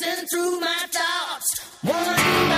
racing 0.00 0.26
through 0.26 0.60
my 0.60 0.76
thoughts, 0.90 1.60
one 1.82 2.55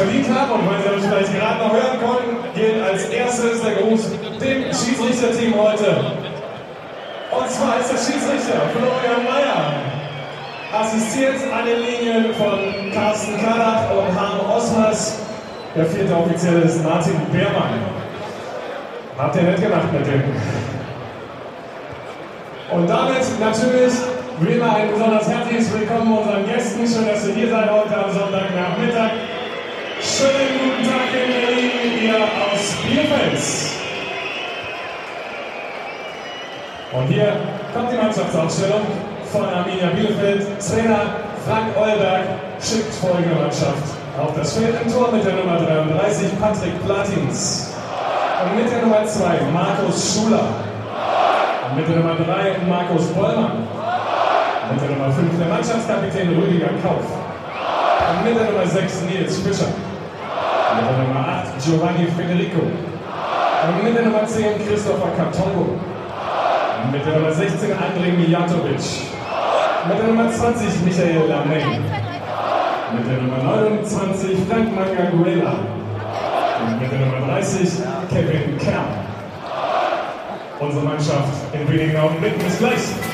verdient 0.00 0.28
haben 0.34 0.52
und 0.52 0.66
weil 0.66 0.80
Sie 0.80 0.88
das 0.88 1.08
vielleicht 1.08 1.38
gerade 1.38 1.58
noch 1.58 1.72
hören 1.72 1.98
konnten, 2.00 2.32
gilt 2.54 2.82
als 2.82 3.04
erstes 3.10 3.62
der 3.62 3.74
Gruß 3.74 4.10
dem 4.40 4.62
Schiedsrichterteam 4.72 5.54
heute. 5.60 5.90
Und 7.30 7.50
zwar 7.50 7.78
ist 7.78 7.92
der 7.92 7.98
Schiedsrichter 7.98 8.60
Florian 8.72 9.24
Mayer 9.28 9.74
assistiert 10.72 11.36
an 11.52 11.66
den 11.66 11.80
Linien 11.84 12.34
von 12.34 12.58
Carsten 12.94 13.36
Kadach 13.44 13.90
und 13.90 14.18
Harm 14.18 14.40
Osmers. 14.50 15.18
Der 15.76 15.84
vierte 15.84 16.16
Offizielle 16.16 16.60
ist 16.62 16.82
Martin 16.82 17.20
Beermann. 17.30 17.78
Habt 19.18 19.36
ihr 19.36 19.42
nett 19.42 19.60
gemacht 19.60 19.92
mit 19.92 20.06
dem. 20.06 20.22
Und 22.72 22.88
damit 22.88 23.40
natürlich 23.40 23.92
wie 24.40 24.52
immer 24.54 24.76
ein 24.76 24.90
besonders 24.92 25.28
herzliches 25.28 25.72
Willkommen 25.72 26.16
unseren 26.16 26.46
Gästen. 26.46 26.86
Schön, 26.86 27.06
dass 27.06 27.26
ihr 27.26 27.34
hier 27.34 27.50
seid 27.50 27.70
heute 27.70 27.96
am 27.96 28.10
Sonntagnachmittag. 28.10 29.10
Schönen 30.02 30.56
guten 30.56 30.88
Tag 30.88 31.12
in 31.12 31.28
Berlin, 31.28 32.08
ihr 32.08 32.16
aus 32.16 32.72
Bielefeld. 32.80 33.36
Und 36.92 37.06
hier 37.08 37.36
kommt 37.74 37.92
die 37.92 37.96
Mannschaftsaufstellung 37.96 38.80
von 39.30 39.44
Arminia 39.44 39.88
Bielefeld. 39.94 40.46
Trainer 40.58 41.20
Frank 41.44 41.76
Eulberg 41.76 42.24
schickt 42.62 42.94
folgende 42.94 43.34
Mannschaft 43.34 43.92
auf 44.18 44.34
das 44.34 44.56
Feld 44.56 44.74
im 44.82 44.90
Tor 44.90 45.12
mit 45.12 45.22
der 45.22 45.34
Nummer 45.34 45.58
33 45.58 46.40
Patrick 46.40 46.82
Platins. 46.86 47.74
Und 48.42 48.56
mit 48.56 48.72
der 48.72 48.80
Nummer 48.80 49.04
2 49.04 49.22
Markus 49.52 50.14
Schuler. 50.14 50.48
Und 51.68 51.76
mit 51.76 51.86
der 51.86 51.96
Nummer 51.96 52.14
3 52.16 52.56
Markus 52.66 53.06
Bollmann. 53.08 53.68
Und 54.64 54.80
mit 54.80 54.82
der 54.82 54.96
Nummer 54.96 55.12
5 55.12 55.38
der 55.38 55.48
Mannschaftskapitän 55.48 56.40
Rüdiger 56.40 56.70
Kauf. 56.82 57.04
Und 57.04 58.24
mit 58.24 58.40
der 58.40 58.50
Nummer 58.50 58.66
6 58.66 59.02
Nils 59.02 59.38
Fischer. 59.40 59.68
Der 60.80 60.96
Nummer 60.96 61.44
8 61.44 61.62
Giovanni 61.62 62.06
Federico. 62.16 62.62
Und 62.62 63.84
mit 63.84 63.94
der 63.94 64.04
Nummer 64.04 64.26
10 64.26 64.66
Christopher 64.66 65.10
Katongo. 65.14 65.78
Mit 66.90 67.04
der 67.04 67.18
Nummer 67.18 67.32
16 67.32 67.70
Andrei 67.72 68.12
Mijatovic. 68.16 68.80
Mit 69.88 69.98
der 69.98 70.06
Nummer 70.06 70.30
20 70.30 70.82
Michael 70.84 71.28
Lamey. 71.28 71.80
Mit 72.94 73.06
der 73.06 73.22
Nummer 73.22 73.42
29 73.60 74.38
Frank 74.48 74.74
Mangaguela. 74.74 75.54
Und 76.64 76.80
mit 76.80 76.90
der 76.90 76.98
Nummer 76.98 77.26
30 77.26 77.68
Kevin 78.08 78.58
Kern. 78.58 78.86
Unsere 80.58 80.84
Mannschaft 80.84 81.34
in 81.52 81.68
wenigen 81.68 81.96
Augenblicken 81.98 82.42
bis 82.42 82.58
gleich. 82.58 83.09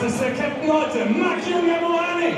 Unsere 0.00 0.04
Nummer 0.04 0.04
8 0.04 0.04
ist 0.04 0.20
der 0.20 0.30
Captain 0.30 0.72
heute, 0.72 1.04
Maki 1.06 1.54
Ungemoani. 1.54 2.34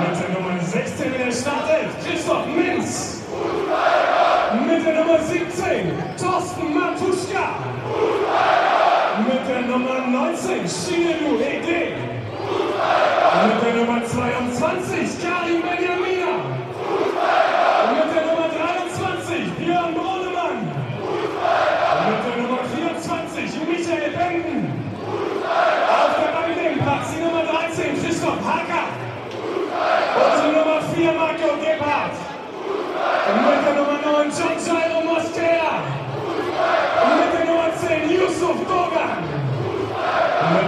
Mit 0.00 0.20
der 0.20 0.28
Nummer 0.30 0.60
16 0.60 1.06
in 1.06 1.18
der 1.18 1.32
Startelf, 1.32 1.90
Christoph 2.04 2.46
Minz. 2.46 3.22
Mit 4.66 4.86
der 4.86 4.94
Nummer 5.04 5.18
17, 5.18 5.92
Thorsten 6.16 6.74
Matuschka. 6.74 7.58
Mit 9.26 9.48
der 9.48 9.62
Nummer 9.62 10.06
19, 10.06 10.68
Shinelu 10.68 11.40
Ede. 11.40 11.65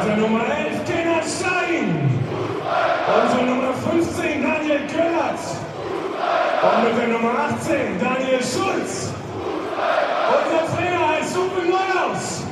Der 0.08 0.16
Nummer 0.16 0.40
11, 0.40 0.86
Kenan 0.86 1.22
Stein. 1.22 2.10
Unsere 3.22 3.44
Nummer 3.44 3.74
15, 3.74 4.42
Daniel 4.42 4.80
Köllert. 4.86 5.38
Und 6.62 6.84
mit 6.84 6.98
der 6.98 7.08
Nummer 7.08 7.38
18, 7.50 8.00
Daniel 8.00 8.38
Schulz. 8.38 9.12
Unser 10.32 10.74
Trainer 10.74 11.08
heißt 11.10 11.36
Uwe 11.36 11.68
Neuhaus. 11.68 12.47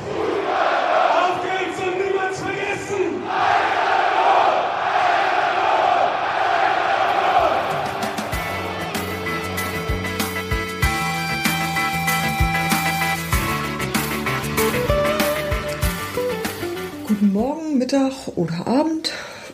Mittag 17.87 18.27
oder 18.35 18.67
Abend 18.67 19.13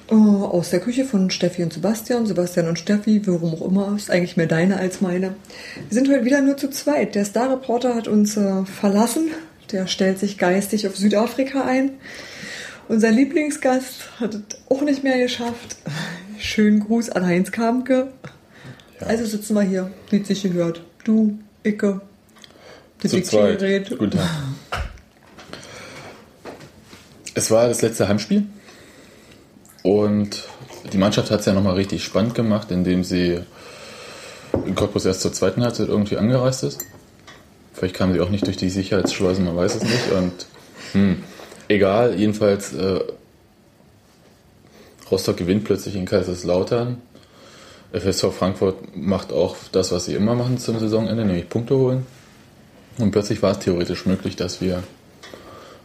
äh, 0.10 0.16
aus 0.16 0.72
der 0.72 0.80
Küche 0.80 1.06
von 1.06 1.30
Steffi 1.30 1.62
und 1.62 1.72
Sebastian. 1.72 2.26
Sebastian 2.26 2.68
und 2.68 2.80
Steffi, 2.80 3.22
warum 3.28 3.54
auch 3.54 3.62
immer, 3.62 3.94
ist 3.96 4.10
eigentlich 4.10 4.38
mehr 4.38 4.48
deine 4.48 4.78
als 4.78 5.02
meine. 5.02 5.36
Wir 5.88 5.94
sind 5.94 6.10
heute 6.10 6.26
wieder 6.26 6.42
nur 6.42 6.58
zu 6.58 6.72
zweit. 6.72 7.14
Der 7.14 7.26
Star-Reporter 7.26 7.94
hat 7.94 8.08
uns 8.08 8.36
äh, 8.36 8.66
verlassen. 8.66 9.28
Der 9.72 9.86
stellt 9.86 10.18
sich 10.18 10.40
geistig 10.40 10.88
auf 10.88 10.98
Südafrika 10.98 11.64
ein. 11.64 11.92
Unser 12.88 13.12
Lieblingsgast 13.12 14.20
hat 14.20 14.34
es 14.34 14.42
auch 14.68 14.82
nicht 14.82 15.04
mehr 15.04 15.20
geschafft. 15.20 15.76
Schönen 16.40 16.80
Gruß 16.80 17.12
an 17.12 17.28
Heinz 17.28 17.52
Kamke. 17.52 18.14
Also 19.00 19.28
sitzen 19.28 19.54
wir 19.54 19.62
hier, 19.62 19.92
wie 20.10 20.24
sich 20.24 20.42
gehört. 20.42 20.82
Du, 21.04 21.38
Icke, 21.64 22.02
das. 23.00 23.12
Diktiergerät. 23.12 23.92
Guten 23.92 24.10
Tag. 24.10 24.28
Es 27.36 27.52
war 27.52 27.68
das 27.68 27.82
letzte 27.82 28.08
Heimspiel 28.08 28.46
und 29.84 30.44
die 30.92 30.98
Mannschaft 30.98 31.32
hat 31.32 31.42
es 31.42 31.46
ja 31.46 31.54
nochmal 31.54 31.76
richtig 31.76 32.04
spannend 32.04 32.36
gemacht, 32.36 32.72
indem 32.72 33.04
sie 33.04 33.40
in 34.66 34.76
Cottbus 34.76 35.06
erst 35.06 35.22
zur 35.22 35.34
zweiten 35.34 35.64
Halbzeit 35.64 35.88
irgendwie 35.88 36.18
angereist 36.18 36.64
ist. 36.64 36.82
Vielleicht 37.74 37.96
kamen 37.96 38.14
sie 38.14 38.22
auch 38.22 38.30
nicht 38.30 38.46
durch 38.46 38.58
die 38.58 38.70
Sicherheitsschleusen, 38.70 39.46
man 39.46 39.56
weiß 39.56 39.76
es 39.76 39.84
nicht. 39.84 40.12
Und 40.12 40.46
hm, 40.92 41.24
egal, 41.68 42.16
jedenfalls 42.16 42.74
äh, 42.74 43.00
Rostock 45.10 45.38
gewinnt 45.38 45.64
plötzlich 45.64 45.96
in 45.96 46.06
Kaiserslautern. 46.06 47.02
FSV 47.94 48.32
Frankfurt 48.32 48.96
macht 48.96 49.32
auch 49.32 49.56
das, 49.72 49.92
was 49.92 50.06
sie 50.06 50.16
immer 50.16 50.36
machen 50.36 50.58
zum 50.58 50.80
Saisonende, 50.80 51.26
nämlich 51.26 51.50
Punkte 51.50 51.76
holen. 51.76 52.06
Und 53.00 53.12
plötzlich 53.12 53.42
war 53.42 53.52
es 53.52 53.60
theoretisch 53.60 54.06
möglich, 54.06 54.36
dass 54.36 54.62
wir 54.62 54.84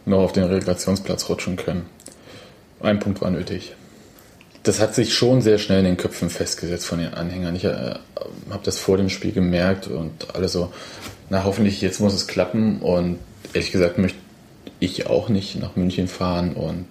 noch 0.05 0.19
auf 0.19 0.31
den 0.31 0.43
Relegationsplatz 0.43 1.29
rutschen 1.29 1.55
können. 1.55 1.85
Ein 2.81 2.99
Punkt 2.99 3.21
war 3.21 3.29
nötig. 3.29 3.73
Das 4.63 4.79
hat 4.79 4.93
sich 4.95 5.13
schon 5.13 5.41
sehr 5.41 5.57
schnell 5.57 5.79
in 5.79 5.85
den 5.85 5.97
Köpfen 5.97 6.29
festgesetzt 6.29 6.85
von 6.85 6.99
den 6.99 7.13
Anhängern. 7.13 7.55
Ich 7.55 7.63
äh, 7.65 7.95
habe 8.49 8.63
das 8.63 8.77
vor 8.77 8.97
dem 8.97 9.09
Spiel 9.09 9.31
gemerkt 9.31 9.87
und 9.87 10.35
alle 10.35 10.47
so, 10.49 10.71
na 11.29 11.43
hoffentlich 11.43 11.81
jetzt 11.81 11.99
muss 11.99 12.13
es 12.13 12.27
klappen. 12.27 12.79
Und 12.81 13.19
ehrlich 13.53 13.71
gesagt 13.71 13.97
möchte 13.97 14.17
ich 14.79 15.07
auch 15.07 15.29
nicht 15.29 15.59
nach 15.59 15.75
München 15.75 16.07
fahren 16.07 16.53
und 16.53 16.87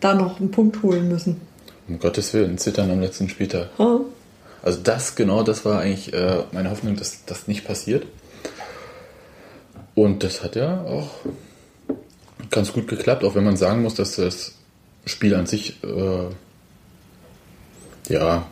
Da 0.00 0.14
noch 0.14 0.38
einen 0.40 0.50
Punkt 0.50 0.82
holen 0.82 1.08
müssen. 1.08 1.40
um 1.88 1.98
Gottes 1.98 2.32
Willen 2.34 2.58
zittern 2.58 2.90
am 2.90 3.00
letzten 3.00 3.28
Spieltag. 3.28 3.68
Ha? 3.78 4.00
Also 4.62 4.80
das, 4.82 5.14
genau 5.14 5.42
das 5.42 5.64
war 5.64 5.80
eigentlich 5.80 6.12
äh, 6.12 6.42
meine 6.52 6.70
Hoffnung, 6.70 6.96
dass 6.96 7.24
das 7.26 7.46
nicht 7.48 7.64
passiert. 7.64 8.04
Und 9.94 10.24
das 10.24 10.42
hat 10.42 10.56
ja 10.56 10.82
auch 10.82 11.08
ganz 12.50 12.72
gut 12.72 12.88
geklappt, 12.88 13.24
auch 13.24 13.34
wenn 13.34 13.44
man 13.44 13.56
sagen 13.56 13.82
muss, 13.82 13.94
dass 13.94 14.16
das 14.16 14.54
Spiel 15.04 15.34
an 15.34 15.46
sich, 15.46 15.82
äh, 15.84 16.26
ja, 18.12 18.46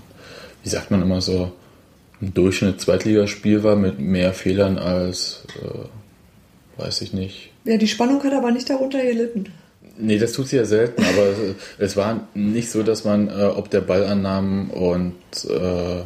wie 0.62 0.69
sagt 0.69 0.91
man 0.91 1.02
immer 1.02 1.20
so, 1.20 1.52
ein 2.20 2.32
Durchschnitt 2.35 2.81
Zweitligaspiel 2.81 3.62
war 3.62 3.76
mit 3.76 3.99
mehr 3.99 4.32
Fehlern 4.32 4.79
als, 4.79 5.43
äh, 5.62 6.81
weiß 6.82 7.02
ich 7.02 7.12
nicht. 7.12 7.50
Ja, 7.64 7.76
die 7.76 7.88
Spannung 7.88 8.23
hat 8.23 8.32
aber 8.32 8.50
nicht 8.50 8.69
darunter 8.70 9.02
gelitten. 9.02 9.46
Nee, 9.96 10.19
das 10.19 10.32
tut 10.32 10.49
sie 10.49 10.56
ja 10.56 10.64
selten, 10.64 11.02
aber 11.05 11.26
es- 11.29 11.55
es 11.79 11.96
war 11.96 12.26
nicht 12.35 12.70
so, 12.70 12.82
dass 12.82 13.05
man 13.05 13.29
äh, 13.29 13.44
ob 13.44 13.70
der 13.70 13.81
Ballannahmen 13.81 14.70
und 14.70 15.14
äh, 15.49 16.02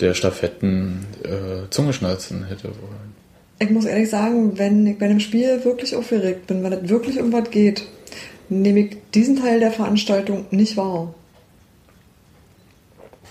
der 0.00 0.14
Staffetten 0.14 1.06
äh, 1.24 1.68
Zungeschnalzen 1.70 2.46
hätte 2.46 2.68
wollen. 2.68 3.07
Ich 3.58 3.70
muss 3.70 3.84
ehrlich 3.84 4.08
sagen, 4.08 4.56
wenn 4.58 4.86
ich 4.86 4.98
bei 4.98 5.06
einem 5.06 5.20
Spiel 5.20 5.64
wirklich 5.64 5.96
aufgeregt 5.96 6.46
bin, 6.46 6.62
wenn 6.62 6.72
es 6.72 6.88
wirklich 6.88 7.20
um 7.20 7.32
was 7.32 7.50
geht, 7.50 7.84
nehme 8.48 8.80
ich 8.80 8.96
diesen 9.14 9.36
Teil 9.36 9.60
der 9.60 9.72
Veranstaltung 9.72 10.46
nicht 10.50 10.76
wahr. 10.76 11.14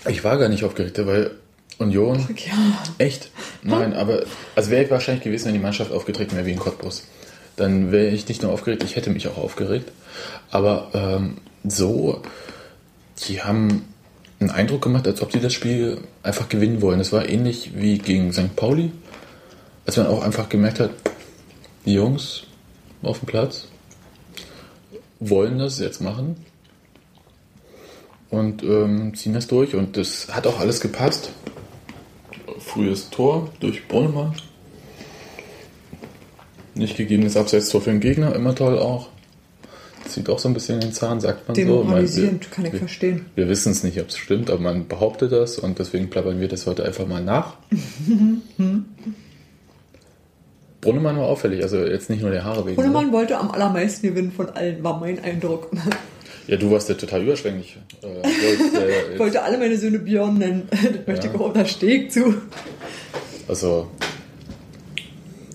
Ich 0.06 0.22
war 0.24 0.38
gar 0.38 0.48
nicht 0.48 0.64
aufgeregt, 0.64 1.04
weil 1.06 1.32
Union. 1.78 2.26
Ja, 2.36 2.84
Echt? 2.98 3.30
Nein, 3.62 3.94
aber 3.94 4.22
also 4.54 4.70
wäre 4.70 4.84
ich 4.84 4.90
wahrscheinlich 4.90 5.24
gewesen, 5.24 5.46
wenn 5.46 5.54
die 5.54 5.60
Mannschaft 5.60 5.92
aufgetreten 5.92 6.36
wäre 6.36 6.46
wie 6.46 6.52
in 6.52 6.58
Cottbus. 6.58 7.04
Dann 7.56 7.90
wäre 7.90 8.08
ich 8.08 8.28
nicht 8.28 8.42
nur 8.42 8.52
aufgeregt, 8.52 8.84
ich 8.84 8.96
hätte 8.96 9.10
mich 9.10 9.26
auch 9.28 9.38
aufgeregt. 9.38 9.90
Aber 10.50 10.90
ähm, 10.94 11.38
so, 11.64 12.22
die 13.26 13.42
haben 13.42 13.84
einen 14.40 14.50
Eindruck 14.50 14.82
gemacht, 14.82 15.06
als 15.06 15.22
ob 15.22 15.32
sie 15.32 15.40
das 15.40 15.52
Spiel 15.52 15.98
einfach 16.22 16.48
gewinnen 16.48 16.80
wollen. 16.82 17.00
Es 17.00 17.12
war 17.12 17.28
ähnlich 17.28 17.72
wie 17.74 17.98
gegen 17.98 18.32
St. 18.32 18.54
Pauli, 18.54 18.92
als 19.88 19.96
man 19.96 20.06
auch 20.06 20.22
einfach 20.22 20.50
gemerkt 20.50 20.80
hat, 20.80 20.90
die 21.86 21.94
Jungs 21.94 22.42
auf 23.02 23.20
dem 23.20 23.26
Platz 23.26 23.68
wollen 25.18 25.58
das 25.58 25.78
jetzt 25.78 26.02
machen 26.02 26.36
und 28.28 28.62
ähm, 28.62 29.14
ziehen 29.14 29.32
das 29.32 29.46
durch. 29.46 29.74
Und 29.74 29.96
das 29.96 30.28
hat 30.30 30.46
auch 30.46 30.60
alles 30.60 30.80
gepasst 30.82 31.30
frühes 32.58 33.08
Tor 33.08 33.48
durch 33.60 33.88
Brunnemann. 33.88 34.34
Nicht 36.74 36.98
gegebenes 36.98 37.38
Abseits-Tor 37.38 37.80
für 37.80 37.90
den 37.90 38.00
Gegner, 38.00 38.34
immer 38.36 38.54
toll 38.54 38.78
auch. 38.78 39.08
Zieht 40.06 40.28
auch 40.28 40.38
so 40.38 40.48
ein 40.48 40.54
bisschen 40.54 40.80
den 40.80 40.92
Zahn, 40.92 41.18
sagt 41.22 41.48
man 41.48 41.54
so. 41.54 41.62
demoralisierend, 41.62 42.44
Wir- 42.44 42.50
kann 42.50 42.66
ich 42.66 42.72
wir, 42.72 42.78
verstehen. 42.80 43.24
wir 43.36 43.48
wissen 43.48 43.72
es 43.72 43.82
nicht, 43.84 43.98
ob 44.02 44.08
es 44.08 44.18
stimmt, 44.18 44.50
aber 44.50 44.60
man 44.60 44.86
behauptet 44.86 45.32
das 45.32 45.58
und 45.58 45.78
deswegen 45.78 46.10
plappern 46.10 46.40
wir 46.40 46.48
das 46.48 46.66
heute 46.66 46.84
einfach 46.84 47.06
mal 47.06 47.24
nach. 47.24 47.54
Brunnemann 50.80 51.16
war 51.16 51.26
auffällig, 51.26 51.62
also 51.62 51.78
jetzt 51.84 52.08
nicht 52.10 52.22
nur 52.22 52.30
der 52.30 52.44
Haare 52.44 52.64
wegen. 52.64 52.76
ne? 52.76 52.82
Hunnemann 52.86 53.12
wollte 53.12 53.36
am 53.38 53.50
allermeisten 53.50 54.06
gewinnen 54.08 54.30
von 54.32 54.48
allen, 54.50 54.82
war 54.84 54.98
mein 55.00 55.22
Eindruck. 55.22 55.70
Ja, 56.46 56.56
du 56.56 56.70
warst 56.70 56.88
ja 56.88 56.94
total 56.94 57.22
überschwänglich. 57.24 57.76
Äh, 58.02 58.06
wolltest, 58.06 58.74
äh, 59.14 59.18
wollte 59.18 59.42
alle 59.42 59.58
meine 59.58 59.76
Söhne 59.76 59.98
Björn 59.98 60.38
nennen. 60.38 60.68
Das 60.70 61.06
möchte 61.06 61.26
Ja. 61.26 61.34
ich 61.34 61.40
auch 61.40 61.46
untersteg 61.46 62.12
zu. 62.12 62.34
Also 63.48 63.88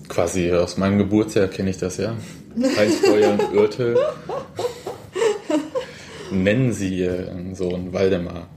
quasi 0.08 0.52
aus 0.52 0.76
meinem 0.76 0.98
Geburtsjahr 0.98 1.48
kenne 1.48 1.70
ich 1.70 1.78
das 1.78 1.96
ja. 1.96 2.14
Heinz 2.76 2.96
Florian 2.96 3.40
Oertel. 3.56 3.96
Nennen 6.30 6.72
Sie 6.72 6.98
Ihren 7.00 7.54
Sohn 7.54 7.92
Waldemar. 7.92 8.48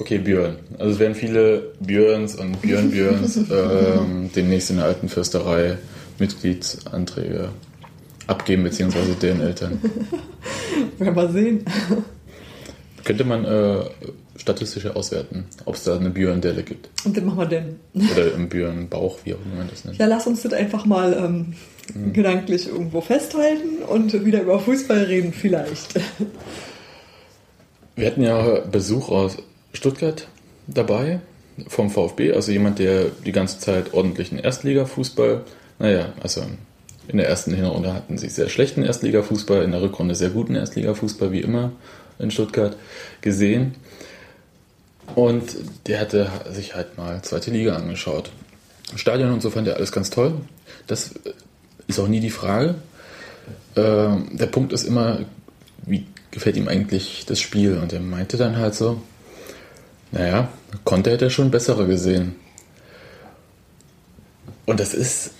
Okay, 0.00 0.18
Björn. 0.18 0.56
Also 0.78 0.94
es 0.94 0.98
werden 0.98 1.14
viele 1.14 1.72
Björns 1.80 2.34
und 2.36 2.60
Björn 2.62 2.90
Björns 2.90 3.36
ähm, 3.50 4.30
demnächst 4.34 4.70
in 4.70 4.76
der 4.76 4.86
alten 4.86 5.08
Fürsterei 5.08 5.78
Mitgliedsanträge 6.18 7.50
abgeben, 8.26 8.64
beziehungsweise 8.64 9.14
deren 9.14 9.40
Eltern. 9.40 9.80
Werden 10.98 11.14
wir 11.16 11.28
sehen. 11.30 11.64
Könnte 13.04 13.24
man 13.24 13.44
äh, 13.44 13.80
statistisch 14.36 14.86
auswerten, 14.86 15.44
ob 15.64 15.74
es 15.74 15.84
da 15.84 15.96
eine 15.96 16.10
Björn-Delle 16.10 16.62
gibt. 16.62 16.88
Und 17.04 17.16
dann 17.16 17.26
machen 17.26 17.38
wir 17.38 17.46
denn. 17.46 17.76
Oder 18.12 18.34
im 18.34 18.48
Björn-Bauch, 18.48 19.18
wie 19.24 19.34
auch 19.34 19.38
immer 19.44 19.56
man 19.56 19.68
das 19.70 19.84
nennt. 19.84 19.98
Ja, 19.98 20.06
lass 20.06 20.26
uns 20.26 20.42
das 20.42 20.52
einfach 20.52 20.84
mal 20.86 21.12
ähm, 21.12 21.54
Mhm. 21.94 22.12
gedanklich 22.12 22.68
irgendwo 22.68 23.00
festhalten 23.00 23.82
und 23.88 24.24
wieder 24.24 24.42
über 24.42 24.58
Fußball 24.60 25.04
reden, 25.04 25.32
vielleicht. 25.32 25.94
Wir 27.96 28.06
hatten 28.06 28.22
ja 28.22 28.60
Besuch 28.70 29.08
aus 29.08 29.38
Stuttgart 29.72 30.26
dabei 30.66 31.20
vom 31.68 31.90
VfB, 31.90 32.32
also 32.32 32.52
jemand, 32.52 32.78
der 32.78 33.06
die 33.24 33.32
ganze 33.32 33.58
Zeit 33.58 33.92
ordentlichen 33.92 34.38
Erstligafußball, 34.38 35.42
naja, 35.78 36.12
also 36.22 36.42
in 37.08 37.18
der 37.18 37.28
ersten 37.28 37.54
Hinrunde 37.54 37.92
hatten 37.92 38.18
sie 38.18 38.28
sehr 38.28 38.48
schlechten 38.48 38.82
Erstligafußball, 38.82 39.62
in 39.64 39.72
der 39.72 39.82
Rückrunde 39.82 40.14
sehr 40.14 40.30
guten 40.30 40.54
Erstligafußball, 40.54 41.32
wie 41.32 41.40
immer 41.40 41.72
in 42.18 42.30
Stuttgart 42.30 42.76
gesehen. 43.20 43.74
Und 45.16 45.56
der 45.86 45.98
hatte 45.98 46.30
sich 46.52 46.74
halt 46.74 46.96
mal 46.96 47.20
zweite 47.22 47.50
Liga 47.50 47.74
angeschaut. 47.74 48.30
Stadion 48.94 49.32
und 49.32 49.42
so 49.42 49.50
fand 49.50 49.66
er 49.66 49.76
alles 49.76 49.90
ganz 49.90 50.10
toll. 50.10 50.34
Das 50.86 51.14
ist 51.88 51.98
auch 51.98 52.08
nie 52.08 52.20
die 52.20 52.30
Frage. 52.30 52.76
Ähm, 53.74 54.28
der 54.32 54.46
Punkt 54.46 54.72
ist 54.72 54.84
immer, 54.84 55.20
wie 55.86 56.06
gefällt 56.30 56.56
ihm 56.56 56.68
eigentlich 56.68 57.24
das 57.26 57.40
Spiel? 57.40 57.78
Und 57.78 57.92
er 57.92 58.00
meinte 58.00 58.36
dann 58.36 58.56
halt 58.56 58.74
so, 58.74 59.02
naja, 60.12 60.48
konnte 60.84 61.10
hätte 61.10 61.26
er 61.26 61.30
schon 61.30 61.50
bessere 61.50 61.86
gesehen. 61.86 62.36
Und 64.66 64.80
das 64.80 64.94
ist, 64.94 65.32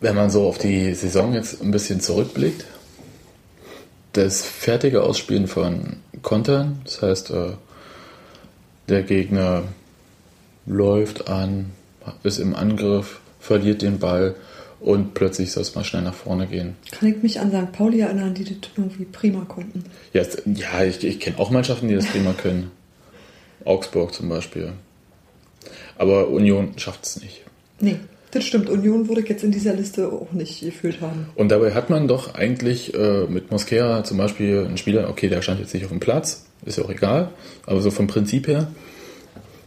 wenn 0.00 0.14
man 0.14 0.30
so 0.30 0.46
auf 0.46 0.58
die 0.58 0.94
Saison 0.94 1.34
jetzt 1.34 1.62
ein 1.62 1.70
bisschen 1.70 2.00
zurückblickt, 2.00 2.64
das 4.12 4.42
fertige 4.42 5.02
Ausspielen 5.02 5.46
von 5.46 5.96
Kontern, 6.22 6.80
das 6.84 7.02
heißt, 7.02 7.30
äh, 7.30 7.52
der 8.88 9.02
Gegner 9.02 9.64
läuft 10.66 11.28
an, 11.28 11.70
ist 12.22 12.38
im 12.38 12.54
Angriff, 12.54 13.20
verliert 13.38 13.82
den 13.82 13.98
Ball 13.98 14.34
und 14.80 15.14
plötzlich 15.14 15.52
soll 15.52 15.62
es 15.62 15.74
mal 15.74 15.84
schnell 15.84 16.02
nach 16.02 16.14
vorne 16.14 16.46
gehen. 16.46 16.76
Kann 16.90 17.08
ich 17.08 17.22
mich 17.22 17.40
an 17.40 17.50
St. 17.50 17.72
Pauli 17.72 18.00
erinnern, 18.00 18.34
die 18.34 18.44
das 18.44 18.70
irgendwie 18.76 19.04
prima 19.04 19.44
konnten. 19.44 19.84
Ja, 20.12 20.22
ja 20.46 20.84
ich, 20.84 21.04
ich 21.04 21.20
kenne 21.20 21.38
auch 21.38 21.50
Mannschaften, 21.50 21.88
die 21.88 21.94
das 21.94 22.06
prima 22.06 22.32
können. 22.32 22.70
Augsburg 23.64 24.14
zum 24.14 24.28
Beispiel. 24.28 24.72
Aber 25.98 26.28
Union 26.28 26.72
schafft 26.76 27.04
es 27.04 27.20
nicht. 27.20 27.42
Nee, 27.80 27.96
das 28.30 28.44
stimmt. 28.44 28.68
Union 28.68 29.08
würde 29.08 29.22
ich 29.22 29.28
jetzt 29.28 29.44
in 29.44 29.50
dieser 29.50 29.74
Liste 29.74 30.10
auch 30.10 30.32
nicht 30.32 30.60
gefühlt 30.60 31.00
haben. 31.00 31.26
Und 31.34 31.50
dabei 31.50 31.74
hat 31.74 31.90
man 31.90 32.08
doch 32.08 32.34
eigentlich 32.34 32.94
äh, 32.94 33.24
mit 33.26 33.50
Mosquera 33.50 34.04
zum 34.04 34.18
Beispiel 34.18 34.64
einen 34.66 34.76
Spieler, 34.76 35.08
okay, 35.08 35.28
der 35.28 35.42
stand 35.42 35.60
jetzt 35.60 35.74
nicht 35.74 35.84
auf 35.84 35.90
dem 35.90 36.00
Platz, 36.00 36.46
ist 36.64 36.78
ja 36.78 36.84
auch 36.84 36.90
egal, 36.90 37.30
aber 37.66 37.80
so 37.80 37.90
vom 37.90 38.06
Prinzip 38.06 38.46
her, 38.46 38.68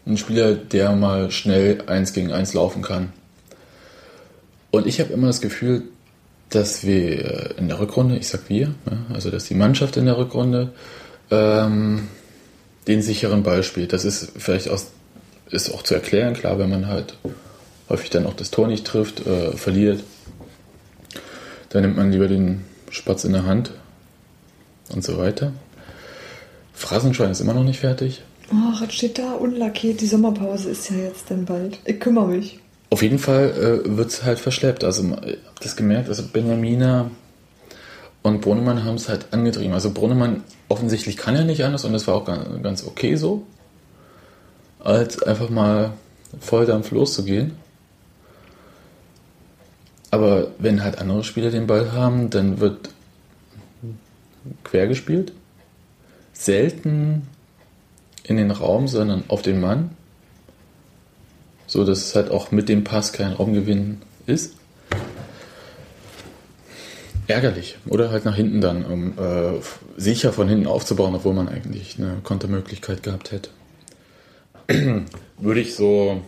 ein 0.06 0.18
Spieler, 0.18 0.56
der 0.56 0.94
mal 0.94 1.32
schnell 1.32 1.84
eins 1.88 2.14
gegen 2.14 2.32
eins 2.32 2.54
laufen 2.54 2.82
kann. 2.82 3.14
Und 4.72 4.88
ich 4.88 5.00
habe 5.00 5.14
immer 5.14 5.28
das 5.28 5.42
Gefühl, 5.42 5.84
dass 6.50 6.86
wir 6.86 7.58
in 7.58 7.68
der 7.68 7.80
Rückrunde, 7.80 8.18
ich 8.18 8.28
sag 8.28 8.50
wir, 8.50 8.74
ja, 8.90 8.98
also 9.14 9.30
dass 9.30 9.46
die 9.46 9.56
Mannschaft 9.56 9.98
in 9.98 10.06
der 10.06 10.18
Rückrunde 10.18 10.72
ähm, 11.32 12.08
den 12.88 13.02
sicheren 13.02 13.44
Ball 13.44 13.64
spielt. 13.64 13.94
Das 13.94 14.06
ist 14.06 14.32
vielleicht 14.38 14.70
aus, 14.70 14.88
ist 15.50 15.74
auch 15.74 15.84
zu 15.84 15.94
erklären, 15.94 16.34
klar, 16.34 16.60
wenn 16.60 16.70
man 16.70 16.88
halt 16.88 17.18
häufig 17.90 18.10
dann 18.10 18.26
auch 18.26 18.34
das 18.34 18.52
Tor 18.52 18.68
nicht 18.68 18.86
trifft, 18.86 19.26
äh, 19.26 19.52
verliert, 19.54 20.04
dann 21.70 21.84
nimmt 21.84 21.98
man 21.98 22.12
lieber 22.12 22.28
den 22.28 22.66
Spatz 22.90 23.24
in 23.24 23.34
der 23.34 23.46
Hand 23.46 23.72
und 24.90 25.04
so 25.04 25.18
weiter. 25.18 25.54
Phrasenschwein 26.74 27.32
ist 27.32 27.40
immer 27.40 27.54
noch 27.54 27.64
nicht 27.64 27.80
fertig. 27.80 28.22
Ach, 28.52 28.82
jetzt 28.82 28.94
steht 28.94 29.18
da 29.18 29.34
unlackiert. 29.34 30.02
Die 30.02 30.06
Sommerpause 30.06 30.70
ist 30.70 30.90
ja 30.90 30.98
jetzt 30.98 31.30
dann 31.30 31.46
bald. 31.46 31.80
Ich 31.86 32.00
kümmere 32.00 32.28
mich. 32.28 32.60
Auf 32.90 33.02
jeden 33.02 33.18
Fall 33.18 33.84
äh, 33.86 33.98
wird 33.98 34.10
es 34.10 34.24
halt 34.24 34.40
verschleppt. 34.40 34.84
Also, 34.84 35.04
ich 35.26 35.38
hab 35.46 35.60
das 35.62 35.76
gemerkt, 35.76 36.10
also 36.10 36.24
Benjamina 36.24 37.10
und 38.24 38.42
Brunnemann 38.42 38.84
haben 38.84 38.96
es 38.96 39.10
halt 39.10 39.28
angetrieben. 39.32 39.74
Also, 39.74 39.92
Brunnemann 39.92 40.44
offensichtlich 40.70 41.18
kann 41.18 41.36
er 41.36 41.44
nicht 41.44 41.64
anders 41.64 41.86
und 41.86 41.94
das 41.94 42.08
war 42.08 42.16
auch 42.16 42.26
ganz, 42.26 42.86
okay 42.86 43.16
so, 43.16 43.46
als 44.80 45.22
einfach 45.22 45.50
mal 45.50 45.94
Volldampf 46.40 46.92
loszugehen. 46.92 47.52
Aber 50.10 50.48
wenn 50.60 50.84
halt 50.84 51.00
andere 51.00 51.24
Spieler 51.24 51.52
den 51.52 51.68
Ball 51.68 51.92
haben, 51.92 52.30
dann 52.30 52.60
wird 52.60 52.90
quer 54.64 54.88
gespielt. 54.88 55.34
Selten 56.34 57.28
in 58.24 58.38
den 58.38 58.52
Raum, 58.52 58.88
sondern 58.88 59.24
auf 59.28 59.42
den 59.42 59.60
Mann. 59.60 59.92
So 61.68 61.84
dass 61.84 62.00
es 62.00 62.16
halt 62.16 62.30
auch 62.30 62.52
mit 62.52 62.70
dem 62.70 62.84
Pass 62.84 63.14
kein 63.14 63.34
Raumgewinn 63.34 64.02
ist. 64.26 64.56
Ärgerlich. 67.28 67.78
Oder 67.88 68.12
halt 68.12 68.26
nach 68.26 68.36
hinten 68.36 68.62
dann, 68.62 68.86
um 68.86 69.18
äh, 69.18 69.60
sicher 69.98 70.34
von 70.34 70.50
hinten 70.50 70.68
aufzubauen, 70.68 71.16
obwohl 71.16 71.34
man 71.34 71.48
eigentlich 71.48 71.98
eine 71.98 72.18
Kontermöglichkeit 72.24 73.04
gehabt 73.04 73.32
hätte. 73.32 73.50
Würde 75.38 75.60
ich 75.60 75.76
so, 75.76 76.22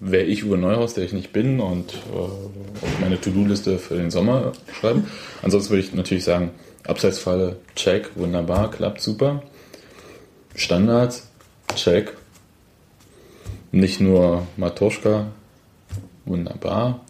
wäre 0.00 0.24
ich 0.24 0.44
Uwe 0.44 0.58
Neuhaus, 0.58 0.94
der 0.94 1.04
ich 1.04 1.12
nicht 1.12 1.32
bin, 1.32 1.60
und 1.60 1.92
äh, 1.94 3.00
meine 3.00 3.20
To-Do-Liste 3.20 3.78
für 3.78 3.96
den 3.96 4.10
Sommer 4.10 4.52
schreiben. 4.72 5.06
Ansonsten 5.42 5.70
würde 5.70 5.82
ich 5.82 5.94
natürlich 5.94 6.24
sagen, 6.24 6.50
Abseitsfalle, 6.86 7.56
check, 7.74 8.10
wunderbar, 8.16 8.70
klappt 8.70 9.00
super. 9.00 9.42
Standards, 10.54 11.28
check. 11.74 12.12
Nicht 13.72 14.00
nur 14.00 14.46
Matoschka, 14.56 15.26
wunderbar. 16.26 17.00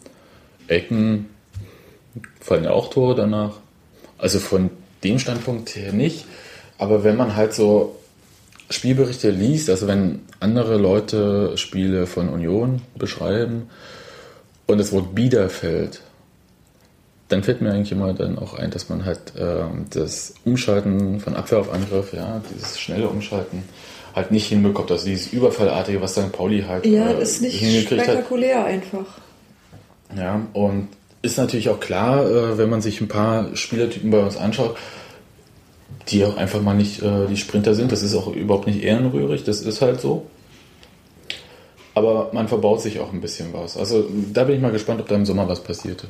Ecken, 0.67 1.29
fallen 2.39 2.63
ja 2.63 2.71
auch 2.71 2.89
Tore 2.89 3.15
danach. 3.15 3.57
Also 4.17 4.39
von 4.39 4.69
dem 5.03 5.19
Standpunkt 5.19 5.75
her 5.75 5.93
nicht. 5.93 6.25
Aber 6.77 7.03
wenn 7.03 7.15
man 7.15 7.35
halt 7.35 7.53
so 7.53 7.95
Spielberichte 8.69 9.29
liest, 9.29 9.69
also 9.69 9.87
wenn 9.87 10.21
andere 10.39 10.77
Leute 10.77 11.57
Spiele 11.57 12.07
von 12.07 12.29
Union 12.29 12.81
beschreiben 12.95 13.69
und 14.65 14.77
das 14.79 14.91
Wort 14.91 15.13
Bieder 15.15 15.49
fällt, 15.49 16.01
dann 17.27 17.43
fällt 17.43 17.61
mir 17.61 17.71
eigentlich 17.71 17.91
immer 17.91 18.13
dann 18.13 18.37
auch 18.37 18.53
ein, 18.53 18.71
dass 18.71 18.89
man 18.89 19.05
halt 19.05 19.33
ähm, 19.37 19.85
das 19.91 20.35
Umschalten 20.45 21.19
von 21.19 21.35
Abwehr 21.35 21.59
auf 21.59 21.71
Angriff, 21.73 22.13
ja, 22.13 22.41
dieses 22.53 22.79
schnelle 22.79 23.07
Umschalten, 23.07 23.63
halt 24.15 24.31
nicht 24.31 24.47
hinbekommt. 24.47 24.91
Also 24.91 25.05
dieses 25.05 25.33
Überfallartige, 25.33 26.01
was 26.01 26.13
St. 26.13 26.31
Pauli 26.31 26.63
halt 26.63 26.85
Ja, 26.85 27.09
äh, 27.09 27.21
ist 27.21 27.41
nicht 27.41 27.59
hingekriegt 27.59 28.01
hat. 28.01 28.09
spektakulär 28.09 28.65
einfach. 28.65 29.05
Ja, 30.15 30.41
und 30.53 30.89
ist 31.25 31.37
natürlich 31.37 31.69
auch 31.69 31.79
klar, 31.79 32.25
äh, 32.25 32.57
wenn 32.57 32.69
man 32.69 32.81
sich 32.81 33.01
ein 33.01 33.07
paar 33.07 33.55
Spielertypen 33.55 34.11
bei 34.11 34.19
uns 34.19 34.37
anschaut, 34.37 34.77
die 36.09 36.23
auch 36.23 36.37
einfach 36.37 36.61
mal 36.61 36.75
nicht 36.75 37.01
äh, 37.01 37.27
die 37.27 37.37
Sprinter 37.37 37.73
sind. 37.73 37.91
Das 37.91 38.03
ist 38.03 38.15
auch 38.15 38.27
überhaupt 38.27 38.67
nicht 38.67 38.83
ehrenrührig, 38.83 39.43
das 39.43 39.61
ist 39.61 39.81
halt 39.81 39.99
so. 39.99 40.27
Aber 41.95 42.29
man 42.33 42.47
verbaut 42.47 42.81
sich 42.81 42.99
auch 42.99 43.11
ein 43.11 43.21
bisschen 43.21 43.53
was. 43.53 43.77
Also 43.77 44.09
da 44.33 44.43
bin 44.43 44.55
ich 44.55 44.61
mal 44.61 44.71
gespannt, 44.71 45.01
ob 45.01 45.07
da 45.07 45.15
im 45.15 45.25
Sommer 45.25 45.47
was 45.47 45.63
passierte. 45.63 46.07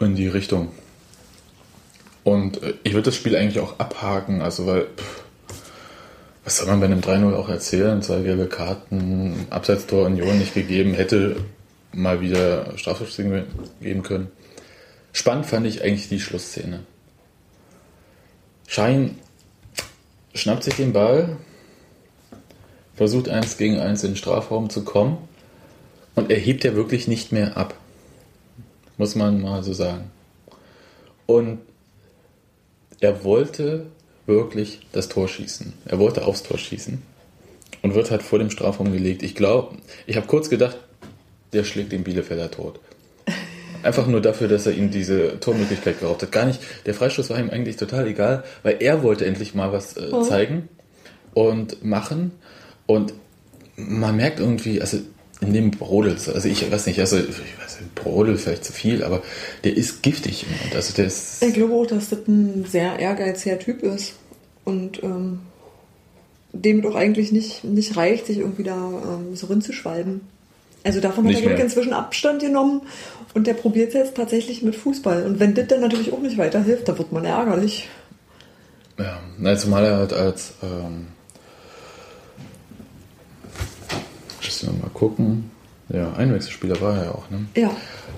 In 0.00 0.16
die 0.16 0.26
Richtung. 0.26 0.68
Und 2.24 2.62
äh, 2.62 2.74
ich 2.82 2.94
würde 2.94 3.06
das 3.06 3.16
Spiel 3.16 3.36
eigentlich 3.36 3.60
auch 3.60 3.78
abhaken, 3.78 4.42
also 4.42 4.66
weil, 4.66 4.86
pff, 4.96 5.22
was 6.44 6.56
soll 6.56 6.66
man 6.66 6.80
bei 6.80 6.86
einem 6.86 7.00
3-0 7.00 7.34
auch 7.34 7.48
erzählen? 7.48 8.02
Zwei 8.02 8.22
gelbe 8.22 8.46
Karten, 8.46 9.46
Abseitstor 9.50 10.06
Union 10.06 10.38
nicht 10.38 10.54
gegeben, 10.54 10.94
hätte 10.94 11.36
mal 11.92 12.20
wieder 12.20 12.76
Strafschützen 12.76 13.44
geben 13.80 14.02
können. 14.02 14.30
Spannend 15.12 15.46
fand 15.46 15.66
ich 15.66 15.82
eigentlich 15.82 16.08
die 16.08 16.20
Schlussszene. 16.20 16.80
Schein 18.66 19.18
schnappt 20.34 20.64
sich 20.64 20.74
den 20.74 20.92
Ball, 20.92 21.36
versucht 22.94 23.28
eins 23.28 23.58
gegen 23.58 23.78
eins 23.78 24.02
in 24.02 24.12
den 24.12 24.16
Strafraum 24.16 24.70
zu 24.70 24.84
kommen 24.84 25.18
und 26.14 26.30
er 26.30 26.38
hebt 26.38 26.64
ja 26.64 26.74
wirklich 26.74 27.08
nicht 27.08 27.32
mehr 27.32 27.56
ab. 27.56 27.74
Muss 28.96 29.14
man 29.14 29.42
mal 29.42 29.62
so 29.62 29.72
sagen. 29.72 30.10
Und 31.26 31.60
er 33.00 33.24
wollte 33.24 33.86
wirklich 34.26 34.86
das 34.92 35.08
Tor 35.08 35.28
schießen. 35.28 35.72
Er 35.86 35.98
wollte 35.98 36.24
aufs 36.24 36.42
Tor 36.42 36.58
schießen 36.58 37.02
und 37.82 37.94
wird 37.94 38.10
halt 38.10 38.22
vor 38.22 38.38
dem 38.38 38.50
Strafraum 38.50 38.92
gelegt. 38.92 39.22
Ich 39.22 39.34
glaube, 39.34 39.76
ich 40.06 40.16
habe 40.16 40.26
kurz 40.26 40.48
gedacht, 40.48 40.78
der 41.52 41.64
schlägt 41.64 41.92
den 41.92 42.04
Bielefelder 42.04 42.50
tot. 42.50 42.80
Einfach 43.82 44.06
nur 44.06 44.20
dafür, 44.20 44.46
dass 44.48 44.66
er 44.66 44.74
ihm 44.74 44.90
diese 44.90 45.40
Tormöglichkeit 45.40 45.98
geraubt 46.00 46.22
hat. 46.22 46.30
Gar 46.32 46.46
nicht, 46.46 46.60
der 46.86 46.94
Freistoß 46.94 47.30
war 47.30 47.38
ihm 47.40 47.50
eigentlich 47.50 47.76
total 47.76 48.06
egal, 48.06 48.44
weil 48.62 48.76
er 48.80 49.02
wollte 49.02 49.26
endlich 49.26 49.54
mal 49.54 49.72
was 49.72 49.96
äh, 49.96 50.08
Oh. 50.12 50.22
zeigen 50.22 50.68
und 51.34 51.84
machen. 51.84 52.30
Und 52.86 53.12
man 53.76 54.16
merkt 54.16 54.38
irgendwie, 54.38 54.80
also 54.80 54.98
in 55.40 55.52
dem 55.52 55.72
Brodel, 55.72 56.12
also 56.12 56.48
ich 56.48 56.70
weiß 56.70 56.86
nicht, 56.86 57.00
also 57.00 57.16
ich 57.18 57.26
weiß 57.28 57.80
nicht, 57.80 57.94
Brodel 57.96 58.36
vielleicht 58.38 58.64
zu 58.64 58.72
viel, 58.72 59.02
aber 59.02 59.22
der 59.64 59.76
ist 59.76 60.02
giftig. 60.04 60.44
im 60.44 60.50
Mund. 60.62 60.76
Also 60.76 60.94
der 60.94 61.06
ist, 61.06 61.42
Ich 61.42 61.52
glaube 61.54 61.74
auch, 61.74 61.86
dass 61.86 62.10
das 62.10 62.20
ein 62.28 62.64
sehr 62.68 63.00
ehrgeiziger 63.00 63.58
Typ 63.58 63.82
ist. 63.82 64.12
Und 64.64 65.02
ähm, 65.02 65.40
dem 66.52 66.82
doch 66.82 66.94
eigentlich 66.94 67.32
nicht, 67.32 67.64
nicht 67.64 67.96
reicht, 67.96 68.26
sich 68.26 68.38
irgendwie 68.38 68.62
da 68.62 68.76
ähm, 68.76 69.34
so 69.34 69.46
rinzuschwalben. 69.48 70.20
Also 70.84 71.00
davon 71.00 71.24
hat 71.24 71.30
Nicht 71.30 71.38
er 71.38 71.42
wirklich 71.42 71.58
mehr. 71.58 71.64
inzwischen 71.66 71.92
Abstand 71.92 72.40
genommen 72.40 72.82
und 73.34 73.46
der 73.46 73.54
probiert 73.54 73.88
es 73.88 73.94
jetzt 73.94 74.16
tatsächlich 74.16 74.62
mit 74.62 74.74
Fußball. 74.74 75.24
Und 75.24 75.40
wenn 75.40 75.54
das 75.54 75.68
dann 75.68 75.80
natürlich 75.80 76.12
auch 76.12 76.20
nicht 76.20 76.38
weiterhilft, 76.38 76.88
dann 76.88 76.98
wird 76.98 77.12
man 77.12 77.24
ärgerlich. 77.24 77.88
ja, 78.98 79.20
na, 79.38 79.56
zumal 79.56 79.84
er 79.84 79.96
halt 79.98 80.12
als, 80.12 80.54
ähm, 80.62 81.08
wir 84.62 84.72
mal 84.72 84.90
gucken, 84.94 85.50
ja, 85.88 86.12
Einwechselspieler 86.12 86.80
war 86.80 86.96
er 86.96 87.04
ja 87.04 87.10
auch, 87.12 87.28
ne? 87.30 87.46
Ja, 87.56 87.70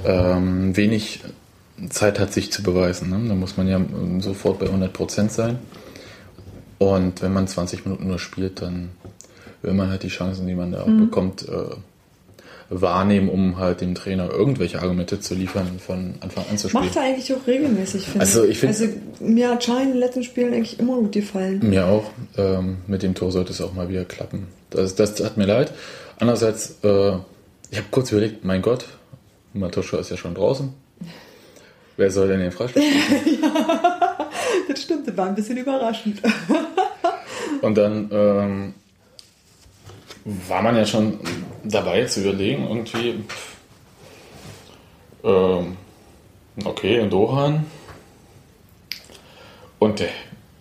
ähm, 0.04 0.76
wenig 0.76 1.20
Zeit 1.88 2.20
hat, 2.20 2.32
sich 2.32 2.52
zu 2.52 2.62
beweisen. 2.62 3.10
Ne? 3.10 3.28
Da 3.28 3.34
muss 3.34 3.56
man 3.56 3.66
ja 3.66 3.80
sofort 4.20 4.58
bei 4.60 4.66
100% 4.66 5.30
sein. 5.30 5.58
Und 6.78 7.22
wenn 7.22 7.32
man 7.32 7.48
20 7.48 7.84
Minuten 7.84 8.06
nur 8.06 8.18
spielt, 8.18 8.62
dann 8.62 8.90
will 9.62 9.72
man 9.74 9.88
halt 9.90 10.02
die 10.02 10.08
Chancen, 10.08 10.46
die 10.46 10.54
man 10.54 10.72
da 10.72 10.82
auch 10.82 10.86
bekommt, 10.86 11.48
äh, 11.48 11.74
wahrnehmen, 12.70 13.28
um 13.28 13.58
halt 13.58 13.80
dem 13.80 13.94
Trainer 13.94 14.30
irgendwelche 14.30 14.80
Argumente 14.80 15.20
zu 15.20 15.34
liefern, 15.34 15.78
von 15.78 16.14
Anfang 16.20 16.44
an 16.50 16.56
zu 16.58 16.68
spielen. 16.68 16.84
macht 16.86 16.96
er 16.96 17.02
eigentlich 17.02 17.32
auch 17.34 17.46
regelmäßig, 17.46 18.04
finde 18.04 18.20
Also, 18.20 18.44
ich 18.44 18.58
find- 18.58 18.72
Also 18.72 18.86
mir 19.20 19.50
hat 19.50 19.64
Schein 19.64 19.82
in 19.84 19.88
den 19.90 19.98
letzten 20.00 20.22
Spielen 20.24 20.54
eigentlich 20.54 20.78
immer 20.80 20.96
gut 20.96 21.12
gefallen. 21.12 21.60
Mir 21.68 21.86
auch. 21.86 22.10
Ähm, 22.36 22.78
mit 22.86 23.02
dem 23.02 23.14
Tor 23.14 23.30
sollte 23.32 23.52
es 23.52 23.60
auch 23.60 23.74
mal 23.74 23.88
wieder 23.88 24.04
klappen. 24.04 24.48
Das, 24.70 24.94
das 24.94 25.22
hat 25.22 25.36
mir 25.36 25.46
leid. 25.46 25.72
Andererseits, 26.18 26.76
äh, 26.82 27.12
ich 27.70 27.78
habe 27.78 27.88
kurz 27.90 28.10
überlegt, 28.12 28.44
mein 28.44 28.62
Gott, 28.62 28.86
Matuschka 29.52 29.98
ist 29.98 30.10
ja 30.10 30.16
schon 30.16 30.34
draußen. 30.34 30.72
Wer 31.96 32.10
soll 32.10 32.28
denn 32.28 32.40
den 32.40 32.50
Freistoß 32.50 32.82
schießen? 33.24 33.38
Das 34.68 34.82
stimmt, 34.82 35.06
das 35.06 35.16
war 35.16 35.26
ein 35.26 35.34
bisschen 35.34 35.56
überraschend. 35.58 36.20
Und 37.62 37.76
dann 37.78 38.08
ähm, 38.12 38.74
war 40.24 40.62
man 40.62 40.76
ja 40.76 40.86
schon 40.86 41.18
dabei 41.64 42.04
zu 42.04 42.20
überlegen, 42.22 42.66
irgendwie, 42.66 43.24
ähm, 45.22 45.76
okay, 46.64 46.98
in 46.98 47.10
Dohan. 47.10 47.66
Und 49.78 50.00
der 50.00 50.08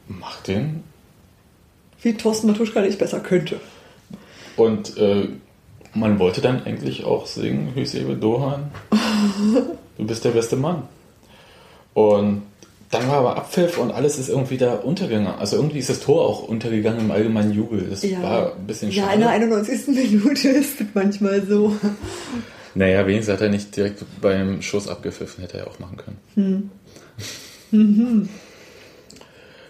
macht 0.08 0.48
den. 0.48 0.84
Wie 2.01 2.15
Thorsten 2.15 2.48
Matuschka 2.48 2.82
nicht 2.82 3.00
besser 3.00 3.22
könnte. 3.22 3.62
Und 4.58 4.98
äh, 4.98 5.29
man 5.93 6.20
wollte 6.20 6.41
dann 6.41 6.63
eigentlich 6.65 7.05
auch 7.05 7.25
singen, 7.25 7.74
Hüsebe 7.74 8.15
Dohan, 8.15 8.72
du 9.98 10.05
bist 10.05 10.25
der 10.25 10.32
beste 10.32 10.58
Mann. 10.58 10.88
Und 11.93 12.43
dann 12.93 13.07
war 13.07 13.17
aber 13.17 13.38
Abpfiff 13.38 13.77
und 13.77 13.91
alles 13.91 14.17
ist 14.19 14.29
irgendwie 14.29 14.57
da 14.57 14.75
untergegangen. 14.75 15.27
Also 15.27 15.55
irgendwie 15.57 15.79
ist 15.79 15.89
das 15.89 16.00
Tor 16.00 16.25
auch 16.25 16.43
untergegangen 16.43 17.01
im 17.01 17.12
allgemeinen 17.12 17.51
Jubel. 17.53 17.88
Das 17.89 18.03
war 18.21 18.55
ein 18.55 18.67
bisschen 18.67 18.91
Ja, 18.91 19.03
schade. 19.03 19.15
in 19.15 19.19
der 19.21 19.29
91. 19.31 19.88
Minute 19.88 20.50
ist 20.50 20.79
das 20.79 20.88
manchmal 20.93 21.45
so. 21.45 21.75
Naja, 22.75 23.05
wenigstens 23.05 23.33
hat 23.33 23.41
er 23.41 23.50
nicht 23.50 23.75
direkt 23.75 24.03
beim 24.21 24.62
Schuss 24.62 24.88
abgepfiffen, 24.88 25.41
hätte 25.43 25.57
er 25.59 25.67
auch 25.67 25.79
machen 25.79 25.97
können. 25.97 26.69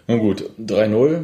Nun 0.08 0.20
gut, 0.20 0.50
3-0. 0.60 1.24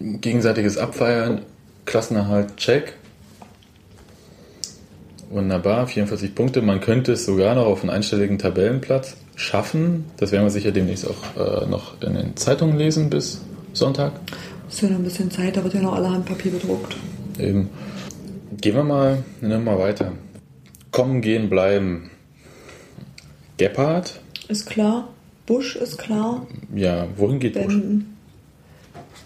Gegenseitiges 0.00 0.78
Abfeiern, 0.78 1.42
Klassenerhalt, 1.84 2.56
check. 2.56 2.94
Wunderbar, 5.30 5.86
44 5.86 6.34
Punkte. 6.34 6.60
Man 6.62 6.80
könnte 6.80 7.12
es 7.12 7.24
sogar 7.24 7.54
noch 7.54 7.66
auf 7.66 7.80
einen 7.82 7.90
einstelligen 7.90 8.38
Tabellenplatz 8.38 9.16
schaffen. 9.36 10.04
Das 10.16 10.32
werden 10.32 10.44
wir 10.44 10.50
sicher 10.50 10.72
demnächst 10.72 11.06
auch 11.08 11.64
äh, 11.64 11.66
noch 11.66 12.00
in 12.02 12.14
den 12.14 12.36
Zeitungen 12.36 12.76
lesen 12.76 13.10
bis 13.10 13.40
Sonntag. 13.72 14.12
Ist 14.68 14.82
ja 14.82 14.88
noch 14.88 14.98
ein 14.98 15.04
bisschen 15.04 15.30
Zeit, 15.30 15.56
da 15.56 15.64
wird 15.64 15.74
ja 15.74 15.80
noch 15.80 15.94
allerhand 15.94 16.24
Papier 16.24 16.52
bedruckt. 16.52 16.96
Eben. 17.38 17.68
Gehen 18.60 18.74
wir 18.74 18.84
mal, 18.84 19.24
wir 19.40 19.58
mal 19.58 19.78
weiter. 19.78 20.12
Kommen, 20.90 21.20
gehen, 21.20 21.48
bleiben. 21.48 22.10
Gebhardt, 23.56 24.20
Ist 24.48 24.66
klar. 24.66 25.08
Busch 25.46 25.76
ist 25.76 25.98
klar. 25.98 26.46
ja, 26.74 27.06
wohin 27.16 27.38
geht 27.38 27.54
Busch? 27.54 27.66
Ben, 27.74 28.16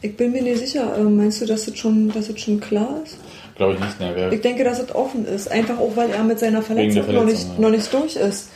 ich 0.03 0.17
bin 0.17 0.33
mir 0.33 0.43
nicht 0.43 0.59
sicher. 0.59 0.97
Äh, 0.97 1.03
Meinst 1.03 1.41
du, 1.41 1.47
dass 1.47 1.67
das 1.67 1.79
schon, 1.79 2.11
dass 2.13 2.29
das 2.29 2.41
schon 2.41 2.61
klar 2.61 3.01
ist? 3.05 3.19
Glaube 3.57 3.75
ich 3.75 3.81
nicht, 3.81 4.01
ne? 4.01 4.35
Ich 4.35 4.41
denke, 4.41 4.65
dass 4.65 4.79
es 4.79 4.95
offen 4.95 5.27
ist. 5.27 5.51
Einfach 5.51 5.79
auch, 5.79 5.97
weil 5.97 6.11
er 6.11 6.23
mit 6.25 6.39
seiner 6.39 6.59
der 6.59 6.63
Verletzung, 6.63 7.01
noch, 7.01 7.05
Verletzung, 7.07 7.27
nicht, 7.27 7.49
ja. 7.55 7.61
noch 7.61 7.71
nicht 7.71 7.93
durch 7.93 8.17
ist. 8.17 8.49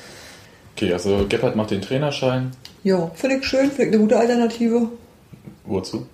Okay, 0.81 0.95
also 0.95 1.27
Gebhardt 1.29 1.57
macht 1.57 1.73
den 1.73 1.83
Trainerschein. 1.83 2.53
Ja, 2.85 3.11
finde 3.15 3.37
ich 3.37 3.45
schön. 3.45 3.71
Finde 3.71 3.83
ich 3.83 3.89
eine 3.89 3.99
gute 3.99 4.19
Alternative 4.19 4.89
Wozu? 5.67 6.07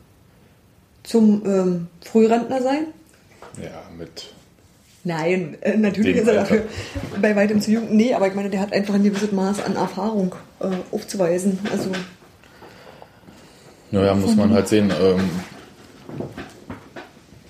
zum 1.05 1.43
ähm, 1.47 1.87
Frührentner 2.05 2.61
sein. 2.61 2.87
Ja, 3.63 3.89
mit. 3.97 4.33
Nein, 5.05 5.57
äh, 5.61 5.77
natürlich 5.77 6.17
ist 6.17 6.27
er 6.27 6.35
dafür 6.35 6.63
bei 7.23 7.37
weitem 7.37 7.61
zu 7.61 7.71
jung. 7.71 7.95
Nee, 7.95 8.13
aber 8.13 8.27
ich 8.27 8.35
meine, 8.35 8.51
der 8.51 8.59
hat 8.59 8.73
einfach 8.73 8.95
ein 8.95 9.05
gewisses 9.05 9.31
Maß 9.31 9.63
an 9.63 9.77
Erfahrung 9.77 10.35
äh, 10.59 10.67
aufzuweisen. 10.91 11.61
Also, 11.71 11.93
Naja, 13.93 14.17
muss 14.17 14.35
man 14.35 14.53
halt 14.53 14.67
sehen. 14.67 14.93
Ähm, 15.01 15.31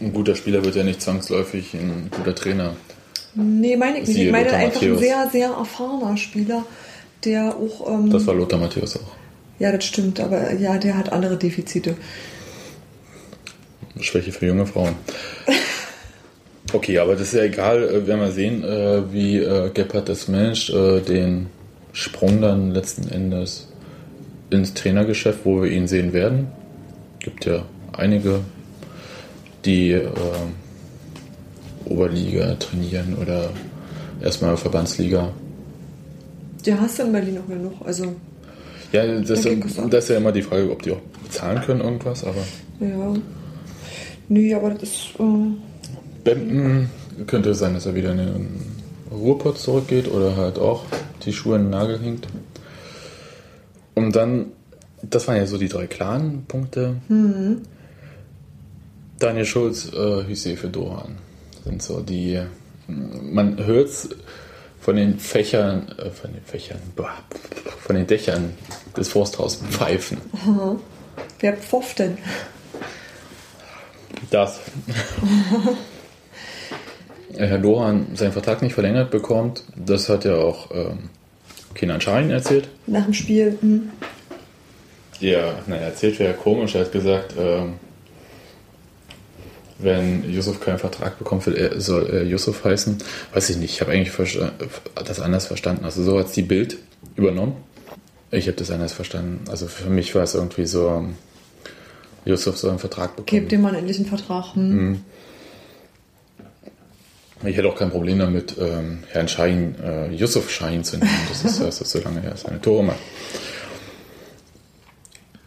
ein 0.03 0.13
guter 0.13 0.37
Spieler 0.37 0.63
wird 0.63 0.77
ja 0.77 0.85
nicht 0.85 1.01
zwangsläufig 1.01 1.73
ein 1.73 2.11
guter 2.11 2.35
Trainer. 2.35 2.77
nee, 3.35 3.75
meine 3.75 4.01
ich 4.01 4.09
nicht. 4.09 4.19
Ich 4.19 4.31
meine 4.31 4.53
einfach 4.53 4.83
ein 4.83 4.99
sehr, 4.99 5.31
sehr 5.33 5.49
erfahrener 5.49 6.19
Spieler, 6.19 6.67
der 7.25 7.55
auch. 7.57 7.89
Ähm, 7.89 8.11
Das 8.11 8.27
war 8.27 8.35
Lothar 8.35 8.59
Matthäus 8.59 8.97
auch. 8.97 9.17
ja, 9.59 9.73
das 9.73 9.85
stimmt, 9.85 10.21
aber 10.21 10.53
ja, 10.55 10.79
der 10.79 10.97
hat 10.97 11.13
andere 11.13 11.37
Defizite. 11.37 11.97
Schwäche 14.01 14.33
für 14.33 14.47
junge 14.47 14.67
Frauen. 14.67 14.95
Okay, 16.73 16.99
aber 16.99 17.13
das 17.13 17.29
ist 17.29 17.35
ja 17.35 17.45
egal. 17.45 17.85
äh, 17.85 17.93
Wir 17.93 18.07
werden 18.09 18.21
mal 18.21 18.33
sehen, 18.33 18.65
äh, 18.65 19.13
wie 19.13 19.39
äh, 19.39 19.71
Gebhardt 19.73 20.09
das 20.09 20.27
managt, 20.27 20.69
äh, 20.71 21.01
den 21.01 21.47
Sprung 21.93 22.41
dann 22.43 22.73
letzten 22.73 23.09
Endes 23.09 23.69
ins 24.51 24.75
Trainergeschäft, 24.75 25.39
wo 25.45 25.63
wir 25.63 25.71
ihn 25.71 25.87
sehen 25.87 26.13
werden. 26.13 26.49
Gibt 27.21 27.45
ja 27.47 27.65
einige, 27.93 28.41
die 29.65 29.93
äh, 29.93 30.09
Oberliga 31.85 32.55
trainieren 32.57 33.17
oder 33.21 33.51
erstmal 34.21 34.57
Verbandsliga. 34.57 35.33
Der 36.67 36.81
hast 36.81 36.99
du 36.99 37.05
in 37.05 37.13
Berlin 37.13 37.35
noch 37.37 37.47
genug. 37.47 37.75
Also, 37.85 38.15
Ja, 38.93 39.07
das, 39.21 39.47
auch. 39.47 39.89
das 39.91 40.05
ist 40.05 40.11
ja 40.11 40.17
immer 40.17 40.33
die 40.33 40.43
Frage, 40.43 40.71
ob 40.71 40.83
die 40.83 40.93
auch 40.93 41.01
bezahlen 41.23 41.63
können 41.63 41.81
irgendwas, 41.81 42.25
aber 42.25 42.43
ja. 42.81 43.15
Nee, 44.29 44.55
aber 44.55 44.71
das 44.71 44.83
ist. 44.83 45.11
Äh, 45.19 46.25
Bempen 46.25 46.91
könnte 47.27 47.55
sein, 47.55 47.75
dass 47.75 47.87
er 47.87 47.95
wieder 47.95 48.11
in 48.11 48.19
den 48.19 48.49
Ruhrpott 49.13 49.59
zurückgeht 49.59 50.11
oder 50.11 50.37
halt 50.37 50.59
auch 50.59 50.85
die 51.25 51.33
Schuhe 51.33 51.57
in 51.57 51.63
den 51.65 51.71
Nagel 51.71 52.01
hinkt. 52.01 52.27
Und 53.95 54.17
dann, 54.17 54.47
das 55.03 55.29
waren 55.29 55.37
ja 55.37 55.47
so 55.47 55.57
die 55.59 55.69
drei 55.69 55.87
klaren 55.87 56.45
Punkte. 56.47 56.97
Daniel 59.19 59.45
Schulz, 59.45 59.93
äh, 59.93 60.25
Hüseyin 60.27 60.57
für 60.57 60.69
Dohan 60.69 61.17
sind 61.65 61.83
so 61.83 62.01
die, 62.01 62.41
man 62.89 63.65
hört 63.65 63.89
es 63.89 64.09
von 64.81 64.97
den 64.97 65.19
Fächern, 65.19 65.89
äh, 65.99 66.11
von 66.11 66.33
den 66.33 66.45
Fächern, 66.45 66.81
von 67.81 67.97
den 67.97 68.07
Dächern 68.07 68.55
des 68.97 69.09
Forsthauses 69.09 69.63
pfeifen. 69.71 70.19
wer 71.41 71.57
pfofft 71.57 71.99
denn? 71.99 72.19
Das. 74.31 74.61
Herr 77.37 77.59
Dohan 77.59 78.07
seinen 78.15 78.33
Vertrag 78.33 78.63
nicht 78.63 78.75
verlängert 78.75 79.11
bekommt, 79.11 79.65
das 79.77 80.09
hat 80.09 80.25
ja 80.25 80.37
auch 80.37 80.71
ähm, 80.73 81.11
Kenan 81.75 82.01
Schein 82.01 82.31
erzählt. 82.31 82.69
Nach 82.87 83.05
dem 83.05 83.13
Spiel. 83.13 83.59
Hm. 83.61 83.91
Ja, 85.21 85.55
naja, 85.67 85.83
erzählt 85.83 86.19
wäre 86.19 86.33
ja 86.33 86.37
komisch. 86.37 86.75
Er 86.75 86.83
hat 86.83 86.93
gesagt, 86.93 87.35
ähm, 87.39 87.75
wenn 89.79 90.31
Yusuf 90.31 90.61
keinen 90.61 90.79
Vertrag 90.79 91.19
bekommt, 91.19 91.47
will 91.47 91.57
er, 91.57 91.81
soll 91.81 92.07
er 92.07 92.25
Yusuf 92.25 92.65
heißen. 92.65 92.99
Weiß 93.35 93.51
ich 93.51 93.57
nicht, 93.59 93.75
ich 93.75 93.81
habe 93.81 93.93
eigentlich 93.93 94.13
das 94.95 95.21
anders 95.21 95.47
verstanden. 95.47 95.85
Also 95.85 96.03
so 96.03 96.19
hat 96.19 96.27
es 96.27 96.33
die 96.33 96.43
Bild 96.43 96.79
übernommen. 97.15 97.57
Ich 98.31 98.47
habe 98.47 98.57
das 98.57 98.71
anders 98.71 98.93
verstanden. 98.93 99.45
Also 99.51 99.67
für 99.67 99.91
mich 99.91 100.15
war 100.15 100.23
es 100.23 100.35
irgendwie 100.35 100.67
so, 100.67 101.07
Yusuf 102.25 102.57
soll 102.57 102.71
einen 102.71 102.79
Vertrag 102.79 103.17
bekommen. 103.17 103.27
Gebt 103.27 103.53
dem 103.53 103.63
Mann 103.63 103.75
endlich 103.75 103.99
einen 103.99 104.07
Vertrag. 104.07 104.55
Hm. 104.55 105.03
Ich 107.45 107.57
hätte 107.57 107.69
auch 107.69 107.77
kein 107.77 107.91
Problem 107.91 108.19
damit, 108.19 108.57
ähm, 108.59 109.05
Herrn 109.11 109.29
Schein, 109.29 109.77
äh, 109.83 110.11
Yusuf 110.11 110.51
Schein 110.51 110.85
zu 110.85 110.97
nennen. 110.97 111.11
Das 111.29 111.45
ist, 111.45 111.61
das 111.61 111.81
ist 111.83 111.91
so 111.91 112.01
lange 112.01 112.23
her, 112.23 112.33
seine 112.35 112.61
Tore 112.61 112.83
macht. 112.83 112.99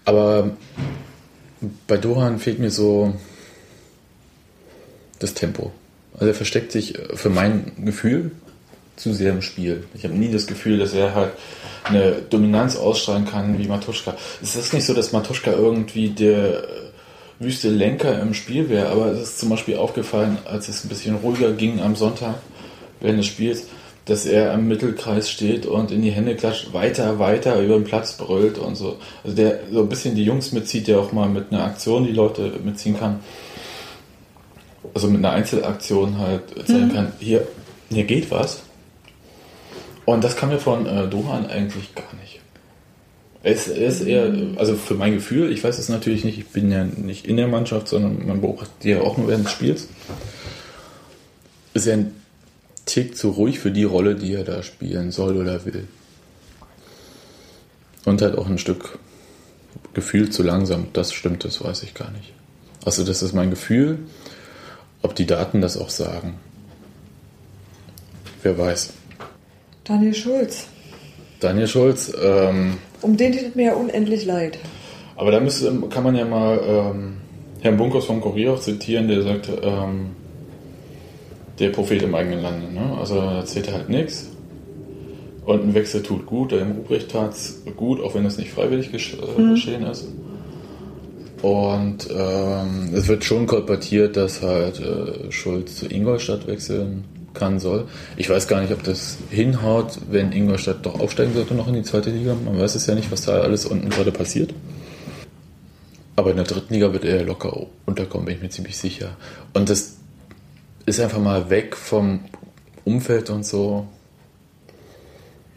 Aber 0.06 0.52
bei 1.88 1.98
Dohan 1.98 2.40
fehlt 2.40 2.60
mir 2.60 2.72
so 2.72 3.14
das 5.20 5.34
Tempo. 5.34 5.72
Also 6.14 6.28
er 6.28 6.34
versteckt 6.34 6.72
sich 6.72 6.98
äh, 6.98 7.16
für 7.16 7.30
mein 7.30 7.72
Gefühl 7.84 8.32
zu 8.96 9.14
sehr 9.14 9.32
im 9.32 9.42
Spiel. 9.42 9.86
Ich 9.94 10.04
habe 10.04 10.14
nie 10.14 10.32
das 10.32 10.48
Gefühl, 10.48 10.78
dass 10.78 10.94
er 10.94 11.16
halt 11.16 11.32
eine 11.86 12.22
Dominanz 12.30 12.76
ausstrahlen 12.76 13.26
kann 13.26 13.58
wie 13.58 13.68
Matuschka. 13.68 14.16
Es 14.42 14.56
ist 14.56 14.74
nicht 14.74 14.86
so, 14.86 14.94
dass 14.94 15.14
Matuschka 15.14 15.52
irgendwie 15.52 16.10
der 16.10 16.64
äh, 16.64 16.68
wüste 17.40 17.70
Lenker 17.70 18.22
im 18.22 18.34
Spiel 18.34 18.70
wäre, 18.70 18.90
aber 18.90 19.08
es 19.08 19.22
ist 19.22 19.40
zum 19.40 19.50
Beispiel 19.50 19.78
aufgefallen, 19.78 20.38
als 20.46 20.68
es 20.68 20.84
ein 20.84 20.90
bisschen 20.90 21.16
ruhiger 21.16 21.54
ging 21.54 21.80
am 21.80 21.96
Sonntag 21.96 22.36
während 23.00 23.20
des 23.20 23.28
Spiels, 23.28 23.68
dass 24.06 24.26
er 24.26 24.54
am 24.54 24.68
Mittelkreis 24.68 25.30
steht 25.30 25.66
und 25.66 25.92
in 25.92 26.02
die 26.02 26.12
Hände 26.12 26.36
klatscht, 26.36 26.74
weiter, 26.74 27.20
weiter 27.20 27.62
über 27.62 27.76
den 27.76 27.86
Platz 27.86 28.14
brüllt 28.14 28.58
und 28.58 28.76
so. 28.76 28.98
Also 29.24 29.36
der 29.36 29.60
so 29.72 29.82
ein 29.82 29.90
bisschen 29.90 30.16
die 30.16 30.26
Jungs 30.26 30.52
mitzieht, 30.52 30.88
der 30.88 31.00
auch 31.00 31.14
mal 31.14 31.30
mit 31.30 31.52
einer 31.52 31.64
Aktion 31.64 32.06
die 32.06 32.12
Leute 32.12 32.54
mitziehen 32.64 33.00
kann. 33.00 33.20
Also 34.94 35.08
mit 35.08 35.18
einer 35.18 35.32
Einzelaktion 35.32 36.18
halt 36.18 36.44
zeigen 36.68 36.94
kann, 36.94 37.14
hier, 37.20 37.48
hier 37.90 38.04
geht 38.06 38.32
was. 38.32 38.62
Und 40.06 40.24
das 40.24 40.36
kam 40.36 40.50
mir 40.50 40.60
von 40.60 40.86
äh, 40.86 41.08
Dohan 41.08 41.46
eigentlich 41.48 41.94
gar 41.94 42.14
nicht. 42.20 42.40
Es 43.42 43.68
ist 43.68 44.02
eher, 44.02 44.34
also 44.58 44.76
für 44.76 44.96
mein 44.96 45.14
Gefühl, 45.14 45.52
ich 45.52 45.64
weiß 45.64 45.78
es 45.78 45.88
natürlich 45.88 46.26
nicht, 46.26 46.38
ich 46.38 46.48
bin 46.48 46.72
ja 46.72 46.84
nicht 46.84 47.26
in 47.26 47.38
der 47.38 47.48
Mannschaft, 47.48 47.88
sondern 47.88 48.28
man 48.28 48.42
beobachtet 48.42 48.74
die 48.84 48.90
ja 48.90 49.02
auch 49.02 49.18
nur 49.18 49.30
während 49.30 49.46
des 49.46 49.54
Spiels. 49.54 49.88
Ist 51.74 51.88
er 51.88 51.98
ein 51.98 52.16
Tick 52.86 53.16
zu 53.16 53.30
ruhig 53.30 53.60
für 53.60 53.72
die 53.72 53.84
Rolle, 53.84 54.16
die 54.16 54.34
er 54.34 54.44
da 54.44 54.64
spielen 54.64 55.12
soll 55.12 55.38
oder 55.38 55.64
will. 55.66 55.88
Und 58.04 58.22
halt 58.22 58.38
auch 58.38 58.48
ein 58.48 58.58
Stück 58.58 58.98
gefühlt 59.94 60.34
zu 60.34 60.44
langsam. 60.44 60.88
Das 60.94 61.14
stimmt, 61.14 61.46
das 61.46 61.64
weiß 61.64 61.84
ich 61.84 61.94
gar 61.94 62.12
nicht. 62.12 62.34
Also 62.84 63.06
das 63.06 63.22
ist 63.22 63.34
mein 63.34 63.52
Gefühl. 63.52 64.00
Ob 65.02 65.16
die 65.16 65.26
Daten 65.26 65.62
das 65.62 65.78
auch 65.78 65.90
sagen. 65.90 66.36
Wer 68.44 68.58
weiß. 68.58 68.94
Daniel 69.84 70.14
Schulz. 70.14 70.68
Daniel 71.40 71.68
Schulz, 71.68 72.12
ähm, 72.22 72.78
Um 73.02 73.16
den 73.16 73.32
tut 73.32 73.56
mir 73.56 73.68
ja 73.68 73.74
unendlich 73.74 74.26
leid. 74.26 74.60
Aber 75.16 75.32
da 75.32 75.40
müsste, 75.40 75.74
kann 75.90 76.04
man 76.04 76.16
ja 76.16 76.26
mal 76.26 76.60
ähm, 76.66 77.18
Herrn 77.62 77.78
Bunkers 77.78 78.06
von 78.06 78.22
Kurier 78.22 78.54
auch 78.54 78.60
zitieren, 78.60 79.08
der 79.08 79.22
sagte, 79.22 79.62
ähm, 79.64 80.12
der 81.60 81.70
Prophet 81.70 82.02
im 82.02 82.16
eigenen 82.16 82.42
Lande. 82.42 82.72
Ne? 82.72 82.98
Also 82.98 83.16
erzählt 83.18 83.68
er 83.68 83.74
halt 83.76 83.90
nichts. 83.90 84.30
Und 85.46 85.64
ein 85.64 85.74
Wechsel 85.74 86.04
tut 86.04 86.26
gut, 86.26 86.52
der 86.52 86.62
im 86.62 86.72
Ruprecht 86.72 87.12
tat 87.12 87.34
es 87.34 87.62
gut, 87.76 88.02
auch 88.02 88.16
wenn 88.16 88.26
es 88.26 88.38
nicht 88.38 88.52
freiwillig 88.52 88.92
gesch 88.92 89.16
äh, 89.16 89.50
geschehen 89.50 89.84
ist. 89.84 90.08
Und 91.42 92.10
ähm, 92.12 92.90
es 92.94 93.08
wird 93.08 93.24
schon 93.24 93.48
kolportiert, 93.48 94.18
dass 94.18 94.42
halt 94.42 94.80
äh, 94.80 95.32
Schulz 95.32 95.76
zu 95.76 95.88
Ingolstadt 95.88 96.48
wechseln 96.48 97.06
kann, 97.34 97.60
soll. 97.60 97.88
Ich 98.18 98.30
weiß 98.30 98.48
gar 98.48 98.62
nicht, 98.62 98.74
ob 98.74 98.84
das 98.84 99.18
hinhaut, 99.30 100.00
wenn 100.10 100.32
Ingolstadt 100.32 100.86
doch 100.86 101.00
aufsteigen 101.00 101.34
sollte 101.34 101.56
noch 101.56 101.68
in 101.68 101.76
die 101.76 101.84
zweite 101.84 102.10
Liga. 102.10 102.36
Man 102.44 102.60
weiß 102.60 102.76
es 102.76 102.88
ja 102.88 102.96
nicht, 102.96 103.12
was 103.12 103.22
da 103.22 103.40
alles 103.40 103.66
unten 103.66 103.90
gerade 103.90 104.12
passiert. 104.12 104.54
Aber 106.16 106.32
in 106.32 106.36
der 106.36 106.46
dritten 106.46 106.74
Liga 106.74 106.92
wird 106.92 107.06
er 107.06 107.24
locker 107.24 107.68
unterkommen, 107.86 108.26
bin 108.26 108.36
ich 108.36 108.42
mir 108.42 108.50
ziemlich 108.50 108.78
sicher. 108.78 109.16
Und 109.54 109.70
das 109.70 109.96
ist 110.86 111.00
einfach 111.00 111.20
mal 111.20 111.50
weg 111.50 111.78
vom 111.78 112.22
Umfeld 112.84 113.30
und 113.30 113.46
so. 113.46 113.88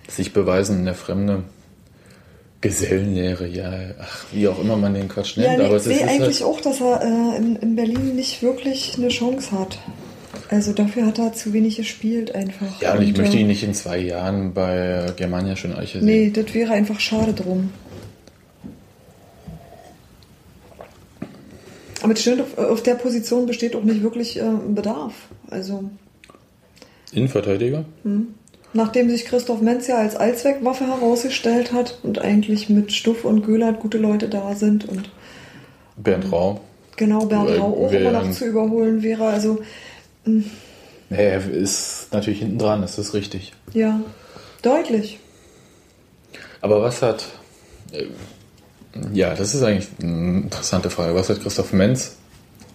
Sich 0.06 0.32
beweisen 0.32 0.78
in 0.78 0.84
der 0.84 0.94
Fremde. 0.94 1.42
Gesellenlehre, 2.62 3.46
ja, 3.48 3.72
ach, 3.98 4.24
wie 4.32 4.46
auch 4.48 4.58
immer 4.60 4.76
man 4.76 4.94
den 4.94 5.08
Quatsch 5.08 5.36
nennt. 5.36 5.48
Ja, 5.48 5.56
nee, 5.58 5.64
aber 5.64 5.76
ich 5.76 5.80
es 5.82 5.84
sehe 5.84 5.96
ist 5.96 6.02
eigentlich 6.04 6.42
halt, 6.42 6.42
auch, 6.42 6.60
dass 6.60 6.80
er 6.80 7.02
äh, 7.02 7.36
in, 7.36 7.56
in 7.56 7.76
Berlin 7.76 8.14
nicht 8.14 8.42
wirklich 8.42 8.94
eine 8.96 9.08
Chance 9.08 9.50
hat. 9.52 9.78
Also 10.48 10.72
dafür 10.72 11.06
hat 11.06 11.18
er 11.18 11.32
zu 11.32 11.52
wenig 11.52 11.76
gespielt 11.76 12.34
einfach. 12.34 12.80
Ja, 12.80 12.94
und 12.94 13.02
ich 13.02 13.08
Und, 13.08 13.18
möchte 13.18 13.36
äh, 13.36 13.40
ihn 13.40 13.48
nicht 13.48 13.64
in 13.64 13.74
zwei 13.74 13.98
Jahren 13.98 14.54
bei 14.54 15.06
Germania 15.16 15.56
schon 15.56 15.74
Eiche 15.74 15.98
sehen. 15.98 16.06
Nee, 16.06 16.30
das 16.30 16.54
wäre 16.54 16.72
einfach 16.72 17.00
schade 17.00 17.32
drum. 17.32 17.70
Aber 22.02 22.14
das 22.14 22.22
stimmt, 22.22 22.42
auf, 22.42 22.58
auf 22.58 22.82
der 22.82 22.94
Position 22.94 23.46
besteht 23.46 23.74
auch 23.74 23.82
nicht 23.82 24.02
wirklich 24.02 24.38
äh, 24.38 24.44
Bedarf. 24.68 25.14
Also, 25.50 25.90
Innenverteidiger? 27.12 27.84
Nachdem 28.74 29.10
sich 29.10 29.24
Christoph 29.24 29.60
Menz 29.60 29.86
ja 29.86 29.98
als 29.98 30.16
Allzweckwaffe 30.16 30.86
herausgestellt 30.86 31.72
hat 31.72 31.98
und 32.02 32.18
eigentlich 32.20 32.68
mit 32.68 32.92
Stuff 32.92 33.24
und 33.24 33.44
Göhlert 33.44 33.80
gute 33.80 33.98
Leute 33.98 34.28
da 34.28 34.54
sind 34.54 34.88
und 34.88 35.10
Bernd 35.96 36.30
Rau. 36.32 36.60
genau 36.96 37.26
Bernd 37.26 37.50
Äh, 37.50 37.58
Rau 37.58 37.86
auch 37.86 37.92
immer 37.92 38.12
noch 38.12 38.30
zu 38.30 38.44
überholen 38.46 39.02
wäre. 39.02 39.26
Also, 39.26 39.60
Nee, 40.24 40.44
er 41.10 41.50
ist 41.50 42.08
natürlich 42.12 42.38
hinten 42.40 42.58
dran, 42.58 42.80
das 42.80 42.98
ist 42.98 43.12
richtig. 43.14 43.52
ja, 43.74 44.00
deutlich. 44.62 45.18
Aber 46.60 46.80
was 46.80 47.02
hat. 47.02 47.24
äh, 47.92 48.04
Ja, 49.12 49.34
das 49.34 49.54
ist 49.54 49.62
eigentlich 49.62 49.88
eine 50.00 50.42
interessante 50.42 50.90
Frage. 50.90 51.14
Was 51.14 51.28
hat 51.28 51.40
Christoph 51.42 51.72
Menz, 51.72 52.16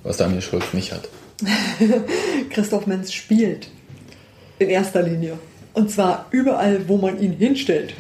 was 0.04 0.18
Daniel 0.18 0.42
Schulz 0.42 0.74
nicht 0.74 0.92
hat? 0.92 1.08
Christoph 2.50 2.86
Menz 2.88 3.14
spielt. 3.14 3.70
In 4.60 4.70
erster 4.70 5.04
Linie. 5.04 5.38
Und 5.78 5.92
zwar 5.92 6.26
überall, 6.32 6.88
wo 6.88 6.98
man 6.98 7.22
ihn 7.22 7.34
hinstellt. 7.34 7.94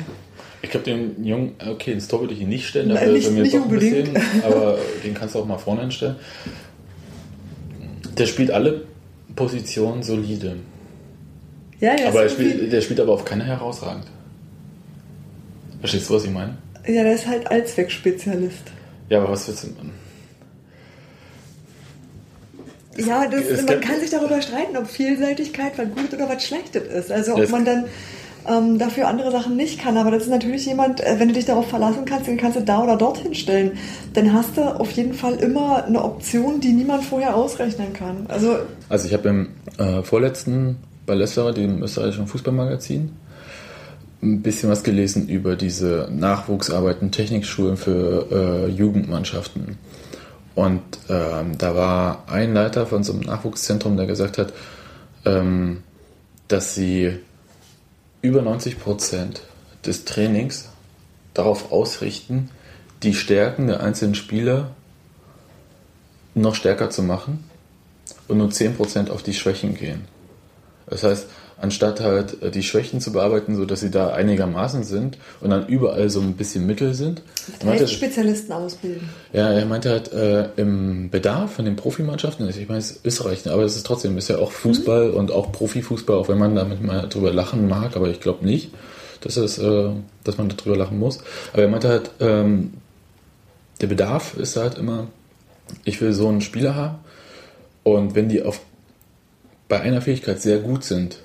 Ich 0.63 0.71
glaube, 0.71 0.85
den 0.85 1.23
Jungen, 1.23 1.53
okay, 1.69 1.91
ins 1.91 2.07
Tor 2.07 2.21
würde 2.21 2.33
ich 2.33 2.41
ihn 2.41 2.49
nicht 2.49 2.65
stellen, 2.67 2.87
Nein, 2.87 3.13
nicht- 3.13 3.31
mir 3.31 3.43
nicht 3.43 3.53
unbedingt. 3.53 4.15
bisschen, 4.15 4.43
aber 4.43 4.79
den 5.05 5.13
kannst 5.13 5.35
du 5.35 5.39
auch 5.39 5.45
mal 5.45 5.59
vorne 5.59 5.81
hinstellen. 5.81 6.15
Der 8.17 8.25
spielt 8.25 8.49
alle 8.49 8.81
Positionen 9.35 10.01
solide. 10.01 10.55
Ja, 11.79 11.95
ja, 11.95 12.07
aber 12.07 12.23
er 12.23 12.29
spielt, 12.29 12.73
der 12.73 12.81
spielt 12.81 12.99
aber 12.99 13.13
auf 13.13 13.23
keine 13.25 13.43
herausragend. 13.43 14.05
Verstehst 15.79 16.09
du, 16.09 16.15
was 16.15 16.23
ich 16.25 16.31
meine? 16.31 16.57
Ja, 16.87 17.03
der 17.03 17.13
ist 17.13 17.27
halt 17.27 17.45
Allzweckspezialist. 17.45 18.63
Ja, 19.09 19.19
aber 19.19 19.29
was 19.33 19.47
willst 19.47 19.65
du. 19.65 19.67
Ja, 22.97 23.27
das, 23.27 23.63
man 23.63 23.79
kann 23.81 23.99
sich 23.99 24.09
darüber 24.09 24.41
streiten, 24.41 24.75
ob 24.77 24.87
Vielseitigkeit 24.87 25.77
was 25.77 25.87
Gutes 25.89 26.13
oder 26.13 26.29
was 26.29 26.43
Schlechtes 26.43 26.83
ist. 26.83 27.11
Also 27.11 27.35
ob 27.35 27.49
man 27.49 27.65
dann 27.65 27.85
ähm, 28.47 28.79
dafür 28.79 29.07
andere 29.07 29.31
Sachen 29.31 29.55
nicht 29.55 29.79
kann. 29.79 29.97
Aber 29.97 30.11
das 30.11 30.23
ist 30.23 30.29
natürlich 30.29 30.65
jemand, 30.65 31.01
äh, 31.01 31.15
wenn 31.17 31.27
du 31.27 31.33
dich 31.33 31.45
darauf 31.45 31.67
verlassen 31.67 32.05
kannst, 32.05 32.27
den 32.27 32.37
kannst 32.37 32.57
du 32.57 32.61
da 32.61 32.83
oder 32.83 32.97
dorthin 32.97 33.35
stellen. 33.35 33.77
Dann 34.13 34.33
hast 34.33 34.57
du 34.57 34.61
auf 34.61 34.91
jeden 34.91 35.13
Fall 35.13 35.35
immer 35.35 35.85
eine 35.85 36.03
Option, 36.03 36.59
die 36.59 36.73
niemand 36.73 37.03
vorher 37.03 37.35
ausrechnen 37.35 37.93
kann. 37.93 38.25
Also 38.27 38.57
Also 38.89 39.07
ich 39.07 39.13
habe 39.13 39.29
im 39.29 39.49
äh, 39.77 40.01
vorletzten 40.03 40.77
bei 41.05 41.15
Lesser, 41.15 41.53
dem 41.53 41.81
österreichischen 41.81 42.27
Fußballmagazin, 42.27 43.11
ein 44.21 44.41
bisschen 44.41 44.69
was 44.69 44.83
gelesen 44.83 45.27
über 45.29 45.55
diese 45.55 46.09
Nachwuchsarbeiten, 46.11 47.11
Technikschulen 47.11 47.77
für 47.77 48.67
äh, 48.67 48.71
Jugendmannschaften. 48.71 49.77
Und 50.57 50.81
ähm, 51.07 51.55
da 51.59 51.75
war 51.75 52.23
ein 52.25 52.55
Leiter 52.55 52.87
von 52.87 53.03
so 53.03 53.13
einem 53.13 53.21
Nachwuchszentrum, 53.21 53.95
der 53.95 54.07
gesagt 54.07 54.39
hat, 54.39 54.53
ähm, 55.23 55.83
dass 56.47 56.73
sie 56.73 57.19
über 58.23 58.41
90 58.41 58.79
Prozent 58.79 59.43
des 59.85 60.03
Trainings 60.05 60.69
darauf 61.35 61.71
ausrichten, 61.71 62.49
die 63.03 63.13
Stärken 63.13 63.67
der 63.67 63.81
einzelnen 63.81 64.15
Spieler 64.15 64.71
noch 66.33 66.55
stärker 66.55 66.89
zu 66.89 67.03
machen 67.03 67.47
und 68.27 68.39
nur 68.39 68.49
10% 68.49 69.11
auf 69.11 69.21
die 69.21 69.35
Schwächen 69.35 69.75
gehen. 69.75 70.05
Das 70.87 71.03
heißt, 71.03 71.27
anstatt 71.59 72.01
halt 72.01 72.41
äh, 72.41 72.51
die 72.51 72.63
Schwächen 72.63 73.01
zu 73.01 73.11
bearbeiten, 73.11 73.55
so 73.55 73.65
dass 73.65 73.79
sie 73.79 73.89
da 73.89 74.11
einigermaßen 74.11 74.83
sind 74.83 75.17
und 75.41 75.49
dann 75.49 75.67
überall 75.67 76.09
so 76.09 76.19
ein 76.19 76.33
bisschen 76.33 76.65
mittel 76.65 76.93
sind. 76.93 77.21
Meinte, 77.65 77.87
Spezialisten 77.87 78.53
ausbilden. 78.53 79.09
ja, 79.33 79.51
er 79.51 79.65
meinte 79.65 79.89
halt, 79.89 80.13
äh, 80.13 80.49
im 80.57 81.09
Bedarf 81.09 81.53
von 81.53 81.65
den 81.65 81.75
Profimannschaften, 81.75 82.45
also 82.45 82.59
ich 82.59 82.67
meine, 82.67 82.79
es 82.79 82.91
ist 82.91 83.05
Österreich, 83.05 83.45
ne, 83.45 83.51
aber 83.51 83.63
es 83.63 83.75
ist 83.75 83.85
trotzdem, 83.85 84.17
ist 84.17 84.29
ja 84.29 84.37
auch 84.37 84.51
Fußball 84.51 85.11
und 85.11 85.31
auch 85.31 85.51
Profifußball, 85.51 86.17
auch 86.17 86.29
wenn 86.29 86.37
man 86.37 86.55
damit 86.55 86.83
mal 86.83 87.07
drüber 87.09 87.33
lachen 87.33 87.67
mag, 87.67 87.95
aber 87.95 88.09
ich 88.09 88.19
glaube 88.19 88.45
nicht, 88.45 88.71
dass, 89.21 89.37
es, 89.37 89.57
äh, 89.57 89.89
dass 90.23 90.37
man 90.37 90.49
darüber 90.49 90.77
lachen 90.77 90.99
muss. 90.99 91.19
Aber 91.53 91.63
er 91.63 91.69
meinte 91.69 91.89
halt, 91.89 92.11
ähm, 92.19 92.73
der 93.81 93.87
Bedarf 93.87 94.37
ist 94.37 94.57
halt 94.57 94.77
immer, 94.77 95.07
ich 95.83 95.99
will 96.01 96.13
so 96.13 96.27
einen 96.27 96.41
Spieler 96.41 96.75
haben 96.75 96.99
und 97.83 98.15
wenn 98.15 98.29
die 98.29 98.43
auf, 98.43 98.61
bei 99.67 99.81
einer 99.81 100.01
Fähigkeit 100.01 100.41
sehr 100.41 100.59
gut 100.59 100.83
sind, 100.83 101.19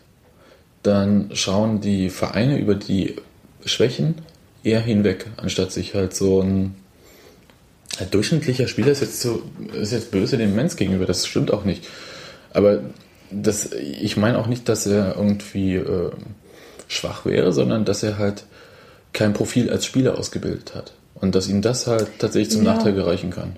dann 0.82 1.30
schauen 1.34 1.80
die 1.80 2.10
Vereine 2.10 2.58
über 2.58 2.74
die 2.74 3.16
Schwächen 3.64 4.16
eher 4.64 4.80
hinweg, 4.80 5.26
anstatt 5.36 5.72
sich 5.72 5.94
halt 5.94 6.14
so 6.14 6.40
ein 6.40 6.74
durchschnittlicher 8.10 8.68
Spieler 8.68 8.88
ist 8.92 9.00
jetzt 9.00 9.20
so, 9.20 9.42
ist 9.74 9.92
jetzt 9.92 10.10
böse 10.10 10.38
dem 10.38 10.54
Mensch 10.54 10.76
gegenüber, 10.76 11.06
das 11.06 11.26
stimmt 11.26 11.52
auch 11.52 11.64
nicht. 11.64 11.86
Aber 12.52 12.80
das, 13.30 13.70
ich 13.72 14.16
meine 14.16 14.38
auch 14.38 14.46
nicht, 14.46 14.68
dass 14.68 14.86
er 14.86 15.16
irgendwie 15.16 15.76
äh, 15.76 16.10
schwach 16.88 17.24
wäre, 17.24 17.52
sondern 17.52 17.84
dass 17.84 18.02
er 18.02 18.18
halt 18.18 18.44
kein 19.12 19.32
Profil 19.32 19.70
als 19.70 19.84
Spieler 19.84 20.18
ausgebildet 20.18 20.74
hat. 20.74 20.92
Und 21.14 21.34
dass 21.34 21.48
ihm 21.48 21.62
das 21.62 21.86
halt 21.86 22.08
tatsächlich 22.18 22.50
zum 22.50 22.64
Ja. 22.64 22.74
Nachteil 22.74 22.94
gereichen 22.94 23.30
kann. 23.30 23.56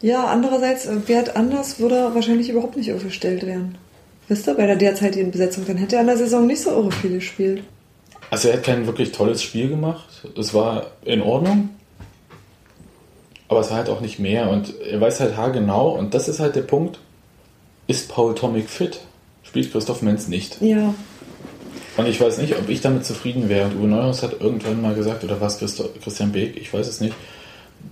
Ja, 0.00 0.26
andererseits, 0.26 0.86
äh, 0.86 1.08
Wert 1.08 1.36
anders 1.36 1.78
würde 1.78 2.10
wahrscheinlich 2.14 2.48
überhaupt 2.48 2.76
nicht 2.76 2.92
aufgestellt 2.92 3.46
werden. 3.46 3.76
Wisst 4.28 4.46
ihr, 4.46 4.54
bei 4.54 4.66
der 4.66 4.76
derzeitigen 4.76 5.30
Besetzung, 5.30 5.64
dann 5.66 5.76
hätte 5.76 5.96
er 5.96 6.02
in 6.02 6.06
der 6.06 6.16
Saison 6.16 6.46
nicht 6.46 6.62
so 6.62 6.70
irre 6.70 6.92
viel 6.92 7.12
gespielt. 7.12 7.62
Also 8.30 8.48
er 8.48 8.54
hat 8.56 8.62
kein 8.64 8.86
wirklich 8.86 9.12
tolles 9.12 9.42
Spiel 9.42 9.68
gemacht. 9.68 10.06
Es 10.38 10.54
war 10.54 10.86
in 11.04 11.20
Ordnung. 11.20 11.70
Aber 13.48 13.60
es 13.60 13.70
war 13.70 13.76
halt 13.78 13.90
auch 13.90 14.00
nicht 14.00 14.18
mehr. 14.18 14.48
Und 14.48 14.72
er 14.80 15.00
weiß 15.00 15.20
halt 15.20 15.36
haargenau, 15.36 15.90
und 15.98 16.14
das 16.14 16.28
ist 16.28 16.40
halt 16.40 16.56
der 16.56 16.62
Punkt, 16.62 16.98
ist 17.86 18.08
Paul 18.08 18.34
Tomic 18.34 18.70
fit? 18.70 19.00
Spielt 19.42 19.70
Christoph 19.72 20.00
Menz 20.02 20.28
nicht. 20.28 20.62
Ja, 20.62 20.94
Und 21.98 22.06
ich 22.08 22.18
weiß 22.18 22.38
nicht, 22.38 22.56
ob 22.56 22.70
ich 22.70 22.80
damit 22.80 23.04
zufrieden 23.04 23.50
wäre. 23.50 23.66
Und 23.66 23.76
Uwe 23.80 23.88
Neuhaus 23.88 24.22
hat 24.22 24.40
irgendwann 24.40 24.80
mal 24.80 24.94
gesagt, 24.94 25.24
oder 25.24 25.38
war 25.40 25.48
es 25.48 25.58
Christo- 25.58 25.90
Christian 26.02 26.32
Beek, 26.32 26.56
ich 26.56 26.72
weiß 26.72 26.86
es 26.88 27.00
nicht, 27.00 27.14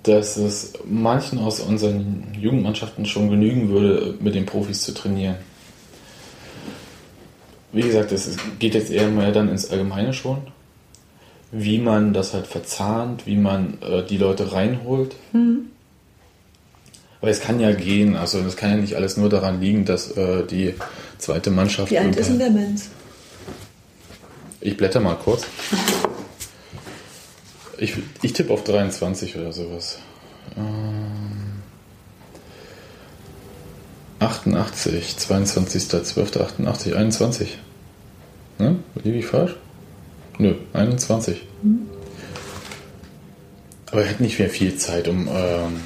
dass 0.05 0.39
es 0.39 0.73
manchen 0.89 1.39
aus 1.39 1.61
unseren 1.61 2.29
Jugendmannschaften 2.41 3.05
schon 3.05 3.29
genügen 3.29 3.69
würde, 3.69 4.15
mit 4.21 4.35
den 4.35 4.47
Profis 4.47 4.81
zu 4.83 4.95
trainieren. 4.95 5.35
Wie 7.73 7.83
gesagt, 7.83 8.13
es 8.13 8.37
geht 8.59 8.75
jetzt 8.75 8.91
eher 8.91 9.09
mehr 9.09 9.33
dann 9.33 9.49
ins 9.49 9.71
Allgemeine 9.71 10.13
schon. 10.13 10.39
Wie 11.53 11.79
man 11.79 12.13
das 12.13 12.35
halt 12.35 12.47
verzahnt, 12.47 13.27
wie 13.27 13.37
man 13.37 13.79
äh, 13.83 14.05
die 14.05 14.19
Leute 14.19 14.53
reinholt. 14.53 15.17
Weil 17.21 17.31
es 17.31 17.41
kann 17.41 17.61
ja 17.61 17.73
gehen, 17.73 18.17
also 18.17 18.39
es 18.39 18.57
kann 18.57 18.71
ja 18.71 18.77
nicht 18.77 18.95
alles 18.95 19.17
nur 19.17 19.29
daran 19.29 19.61
liegen, 19.61 19.85
dass 19.85 20.11
äh, 20.13 20.45
die 20.47 20.75
zweite 21.19 21.51
Mannschaft. 21.51 21.91
wie 21.91 21.99
alt 21.99 22.17
ist 22.17 22.29
denn 22.29 22.39
der 22.39 22.51
Mensch? 22.51 22.83
ich 24.61 24.77
blätter 24.77 25.01
mal 25.01 25.17
kurz. 25.17 25.47
Ich, 27.79 27.95
ich 28.23 28.33
tippe 28.33 28.53
auf 28.53 28.65
23 28.65 29.37
oder 29.37 29.53
sowas. 29.53 29.99
Ähm, 30.57 31.20
88, 34.21 35.17
22.12.88, 35.19 36.95
21. 36.95 37.59
Ne? 38.59 38.77
Liege 39.03 39.19
ich 39.19 39.27
falsch? 39.27 39.57
Nö, 40.39 40.55
21. 40.73 41.43
Aber 43.91 44.03
er 44.05 44.11
hat 44.11 44.21
nicht 44.21 44.39
mehr 44.39 44.51
viel 44.51 44.77
Zeit, 44.77 45.09
um 45.09 45.27
ähm, 45.29 45.81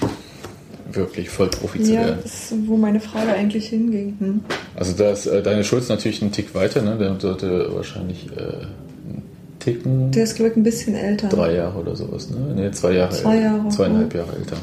wirklich 0.93 1.31
Vollprofi 1.31 1.83
zu 1.83 1.93
Ja, 1.95 2.01
werden. 2.01 2.19
das 2.23 2.51
ist, 2.53 2.69
wo 2.69 2.77
meine 2.77 3.01
Frage 3.01 3.33
eigentlich 3.33 3.69
hinging. 3.69 4.17
Hm? 4.19 4.41
Also 4.77 4.93
da 4.93 5.11
ist 5.11 5.27
äh, 5.27 5.43
deine 5.43 5.65
Schulz 5.65 5.89
natürlich 5.89 6.21
einen 6.21 6.33
Tick 6.33 6.55
weiter, 6.55 6.83
ne? 6.83 6.97
Der 6.99 7.19
sollte 7.19 7.75
wahrscheinlich 7.75 8.27
äh, 8.37 8.41
einen 8.41 9.23
Ticken. 9.59 10.11
Der 10.13 10.25
ist, 10.25 10.35
glaube 10.37 10.51
ich, 10.51 10.57
ein 10.57 10.63
bisschen 10.63 10.95
älter. 10.95 11.29
drei 11.29 11.55
Jahre 11.55 11.79
oder 11.79 11.97
sowas, 11.97 12.29
ne? 12.31 12.55
Ne, 12.55 12.71
zwei 12.73 12.93
Jahre 12.93 13.13
Zwei 13.15 13.37
älter. 13.37 13.47
Jahre, 13.57 13.69
Zweieinhalb 13.71 14.13
ja. 14.15 14.21
Jahre 14.21 14.37
älter. 14.37 14.57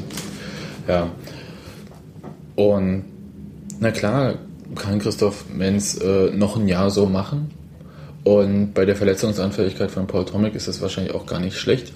Ja. 0.88 1.10
Und 2.54 3.04
na 3.80 3.90
klar 3.90 4.38
kann 4.74 4.98
Christoph 4.98 5.46
Menz 5.52 5.98
äh, 6.00 6.30
noch 6.30 6.56
ein 6.56 6.68
Jahr 6.68 6.90
so 6.90 7.06
machen. 7.06 7.50
Und 8.24 8.72
bei 8.72 8.84
der 8.84 8.96
Verletzungsanfälligkeit 8.96 9.90
von 9.90 10.06
Paul 10.06 10.24
Tomic 10.24 10.54
ist 10.54 10.68
das 10.68 10.80
wahrscheinlich 10.80 11.14
auch 11.14 11.26
gar 11.26 11.40
nicht 11.40 11.56
schlecht. 11.56 11.92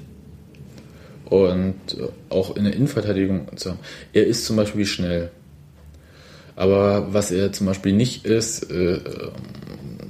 Und 1.25 1.75
äh, 1.95 2.09
auch 2.31 2.57
in 2.57 2.65
der 2.65 2.75
Innenverteidigung 2.75 3.57
zu 3.57 3.71
haben. 3.71 3.79
Er 4.13 4.27
ist 4.27 4.45
zum 4.45 4.57
Beispiel 4.57 4.87
schnell. 4.87 5.31
Aber 6.57 7.13
was 7.13 7.31
er 7.31 7.53
zum 7.53 7.67
Beispiel 7.67 7.93
nicht 7.93 8.25
ist, 8.25 8.71
äh, 8.71 9.01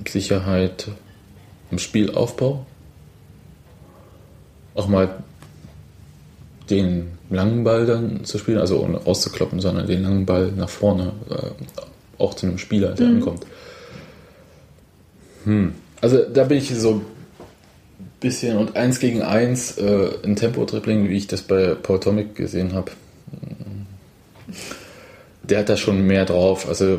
Sicherheit 0.08 0.88
im 1.70 1.78
Spielaufbau. 1.78 2.66
Auch 4.74 4.88
mal 4.88 5.22
den 6.70 7.15
langen 7.30 7.64
Ball 7.64 7.86
dann 7.86 8.24
zu 8.24 8.38
spielen, 8.38 8.58
also 8.58 8.80
ohne 8.80 8.98
rauszukloppen, 8.98 9.60
sondern 9.60 9.86
den 9.86 10.02
langen 10.02 10.26
Ball 10.26 10.52
nach 10.56 10.68
vorne 10.68 11.12
äh, 11.30 12.22
auch 12.22 12.34
zu 12.34 12.46
einem 12.46 12.58
Spieler, 12.58 12.92
der 12.92 13.06
ankommt. 13.08 13.46
Hm. 15.44 15.74
Also 16.00 16.22
da 16.22 16.44
bin 16.44 16.58
ich 16.58 16.74
so 16.74 16.94
ein 16.94 17.00
bisschen 18.20 18.56
und 18.56 18.76
eins 18.76 18.98
gegen 19.00 19.22
eins 19.22 19.78
äh, 19.78 20.10
ein 20.24 20.36
Tempo-Dribbling, 20.36 21.08
wie 21.08 21.16
ich 21.16 21.26
das 21.26 21.42
bei 21.42 21.74
Paul 21.74 22.00
Tomic 22.00 22.34
gesehen 22.34 22.72
habe. 22.72 22.92
Der 25.42 25.60
hat 25.60 25.68
da 25.68 25.76
schon 25.76 26.06
mehr 26.06 26.24
drauf. 26.24 26.68
Also 26.68 26.98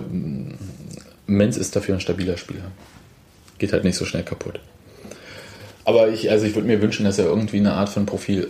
Menz 1.25 1.57
ist 1.57 1.75
dafür 1.75 1.95
ein 1.95 2.01
stabiler 2.01 2.37
Spieler. 2.37 2.71
Geht 3.57 3.73
halt 3.73 3.83
nicht 3.83 3.97
so 3.97 4.05
schnell 4.05 4.23
kaputt. 4.23 4.59
Aber 5.83 6.09
ich, 6.09 6.29
also 6.31 6.45
ich 6.45 6.55
würde 6.55 6.67
mir 6.67 6.81
wünschen, 6.81 7.05
dass 7.05 7.17
er 7.17 7.25
irgendwie 7.25 7.57
eine 7.57 7.73
Art 7.73 7.89
von 7.89 8.05
Profil 8.05 8.49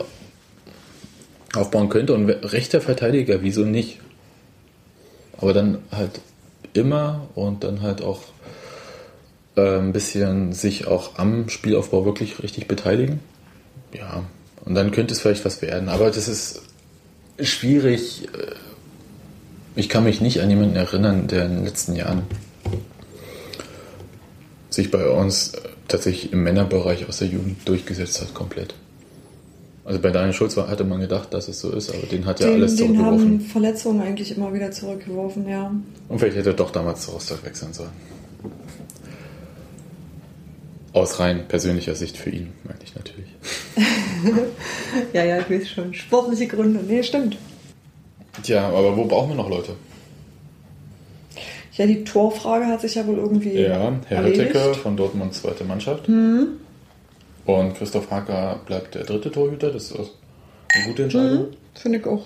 aufbauen 1.53 1.89
könnte. 1.89 2.13
Und 2.13 2.29
rechter 2.29 2.81
Verteidiger, 2.81 3.41
wieso 3.41 3.63
nicht? 3.63 3.99
Aber 5.38 5.53
dann 5.53 5.79
halt 5.91 6.21
immer 6.73 7.27
und 7.36 7.63
dann 7.63 7.81
halt 7.81 8.01
auch 8.01 8.21
äh, 9.55 9.77
ein 9.77 9.93
bisschen 9.93 10.53
sich 10.53 10.88
auch 10.88 11.17
am 11.17 11.49
Spielaufbau 11.49 12.05
wirklich 12.05 12.41
richtig 12.43 12.67
beteiligen. 12.67 13.19
Ja, 13.93 14.23
und 14.65 14.75
dann 14.75 14.91
könnte 14.91 15.13
es 15.13 15.21
vielleicht 15.21 15.45
was 15.45 15.62
werden. 15.62 15.89
Aber 15.89 16.07
das 16.12 16.27
ist 16.27 16.62
schwierig. 17.39 18.27
Äh, 18.33 18.55
Ich 19.75 19.89
kann 19.89 20.03
mich 20.03 20.21
nicht 20.21 20.41
an 20.41 20.49
jemanden 20.49 20.75
erinnern, 20.75 21.27
der 21.27 21.45
in 21.45 21.57
den 21.57 21.65
letzten 21.65 21.95
Jahren 21.95 22.23
sich 24.71 24.89
bei 24.89 25.07
uns 25.07 25.53
äh, 25.53 25.62
tatsächlich 25.88 26.33
im 26.33 26.41
Männerbereich 26.43 27.07
aus 27.07 27.19
der 27.19 27.27
Jugend 27.27 27.67
durchgesetzt 27.67 28.19
hat, 28.21 28.33
komplett. 28.33 28.73
Also 29.88 30.02
bei 30.02 30.10
Daniel 30.12 30.34
Schulz 30.34 30.58
war- 30.58 30.67
hatte 30.67 30.84
man 30.84 31.00
gedacht, 31.00 31.34
dass 31.34 31.47
es 31.47 31.62
so 31.62 31.71
ist, 31.71 31.89
aber 31.89 32.06
den 32.08 32.26
hat 32.26 32.41
ja 32.41 32.47
Den, 32.47 32.56
alles 32.56 32.76
den 32.76 32.97
haben 32.97 33.17
zurückgeworfen. 33.19 33.39
Verletzungen 33.41 34.02
eigentlich 34.02 34.36
immer 34.36 34.54
wieder 34.54 34.69
zurückgeworfen, 34.69 35.47
ja. 35.47 35.71
Und 36.10 36.19
vielleicht 36.19 36.36
hätte 36.36 36.50
er 36.50 36.56
doch 36.56 36.71
damals 36.71 37.04
zu 37.06 37.12
Rostock 37.12 37.43
wechseln 37.45 37.71
sollen. 37.71 37.91
Aus 40.93 41.19
rein 41.19 41.47
persönlicher 41.47 41.95
Sicht 41.95 42.17
für 42.17 42.30
ihn, 42.32 42.50
meine 42.65 42.80
ich 42.84 42.95
natürlich. 42.95 43.30
Ja, 45.13 45.23
ja, 45.23 45.39
ich 45.39 45.50
weiß 45.50 45.69
schon. 45.69 45.93
Sportliche 45.93 46.47
Gründe. 46.47 46.80
Nee, 46.88 47.04
stimmt. 47.04 47.38
Tja, 48.41 48.67
aber 48.67 48.97
wo 48.97 49.06
brauchen 49.06 49.30
wir 49.30 49.36
noch 49.36 49.50
Leute? 49.50 49.73
Ja, 51.73 51.86
die 51.86 52.04
Torfrage 52.04 52.65
hat 52.65 52.82
sich 52.82 52.95
ja 52.95 53.06
wohl 53.06 53.17
irgendwie 53.17 53.54
Ja, 53.54 53.93
Herr 54.08 54.17
erledigt. 54.17 54.56
Hötteke 54.56 54.73
von 54.73 54.97
Dortmunds 54.97 55.41
zweite 55.41 55.63
Mannschaft. 55.65 56.10
Mhm. 56.10 56.47
Und 57.47 57.75
Christoph 57.75 58.12
Hacker 58.12 58.60
bleibt 58.65 58.93
der 58.93 59.05
dritte 59.05 59.31
Torhüter. 59.31 59.71
Das 59.71 59.91
ist 59.91 59.95
eine 60.75 60.86
gute 60.86 61.03
Entscheidung. 61.03 61.39
Mhm, 61.43 61.53
Finde 61.73 61.97
ich 61.99 62.05
auch. 62.05 62.23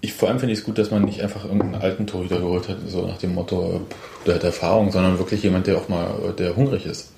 Ich, 0.00 0.14
vor 0.14 0.28
allem 0.28 0.38
finde 0.38 0.54
ich 0.54 0.60
es 0.60 0.64
gut, 0.64 0.78
dass 0.78 0.90
man 0.90 1.04
nicht 1.04 1.22
einfach 1.22 1.44
irgendeinen 1.44 1.76
alten 1.76 2.06
Torhüter 2.06 2.38
geholt 2.38 2.68
hat, 2.68 2.78
so 2.86 3.06
nach 3.06 3.18
dem 3.18 3.34
Motto, 3.34 3.82
der 4.26 4.36
hat 4.36 4.44
Erfahrung, 4.44 4.90
sondern 4.90 5.18
wirklich 5.18 5.42
jemand, 5.42 5.66
der 5.66 5.76
auch 5.76 5.88
mal, 5.88 6.34
der 6.38 6.56
hungrig 6.56 6.86
ist. 6.86 7.12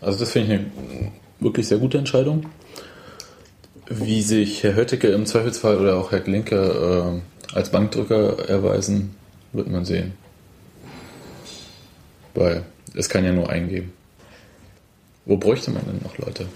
Also 0.00 0.18
das 0.18 0.32
finde 0.32 0.54
ich 0.54 0.60
eine 0.60 1.12
wirklich 1.38 1.68
sehr 1.68 1.78
gute 1.78 1.98
Entscheidung. 1.98 2.46
Wie 3.88 4.22
sich 4.22 4.64
Herr 4.64 4.74
Hötteke 4.74 5.08
im 5.08 5.26
Zweifelsfall 5.26 5.78
oder 5.78 5.96
auch 5.96 6.10
Herr 6.10 6.20
Glinke 6.20 7.22
äh, 7.52 7.56
als 7.56 7.70
Bankdrücker 7.70 8.48
erweisen, 8.48 9.14
wird 9.52 9.68
man 9.68 9.84
sehen. 9.84 10.14
Weil 12.34 12.64
es 12.94 13.08
kann 13.08 13.24
ja 13.24 13.32
nur 13.32 13.48
einen 13.50 13.68
geben. 13.68 13.92
Wo 15.26 15.36
bräuchte 15.36 15.72
man 15.72 15.84
denn 15.84 16.00
noch 16.02 16.16
Leute? 16.18 16.46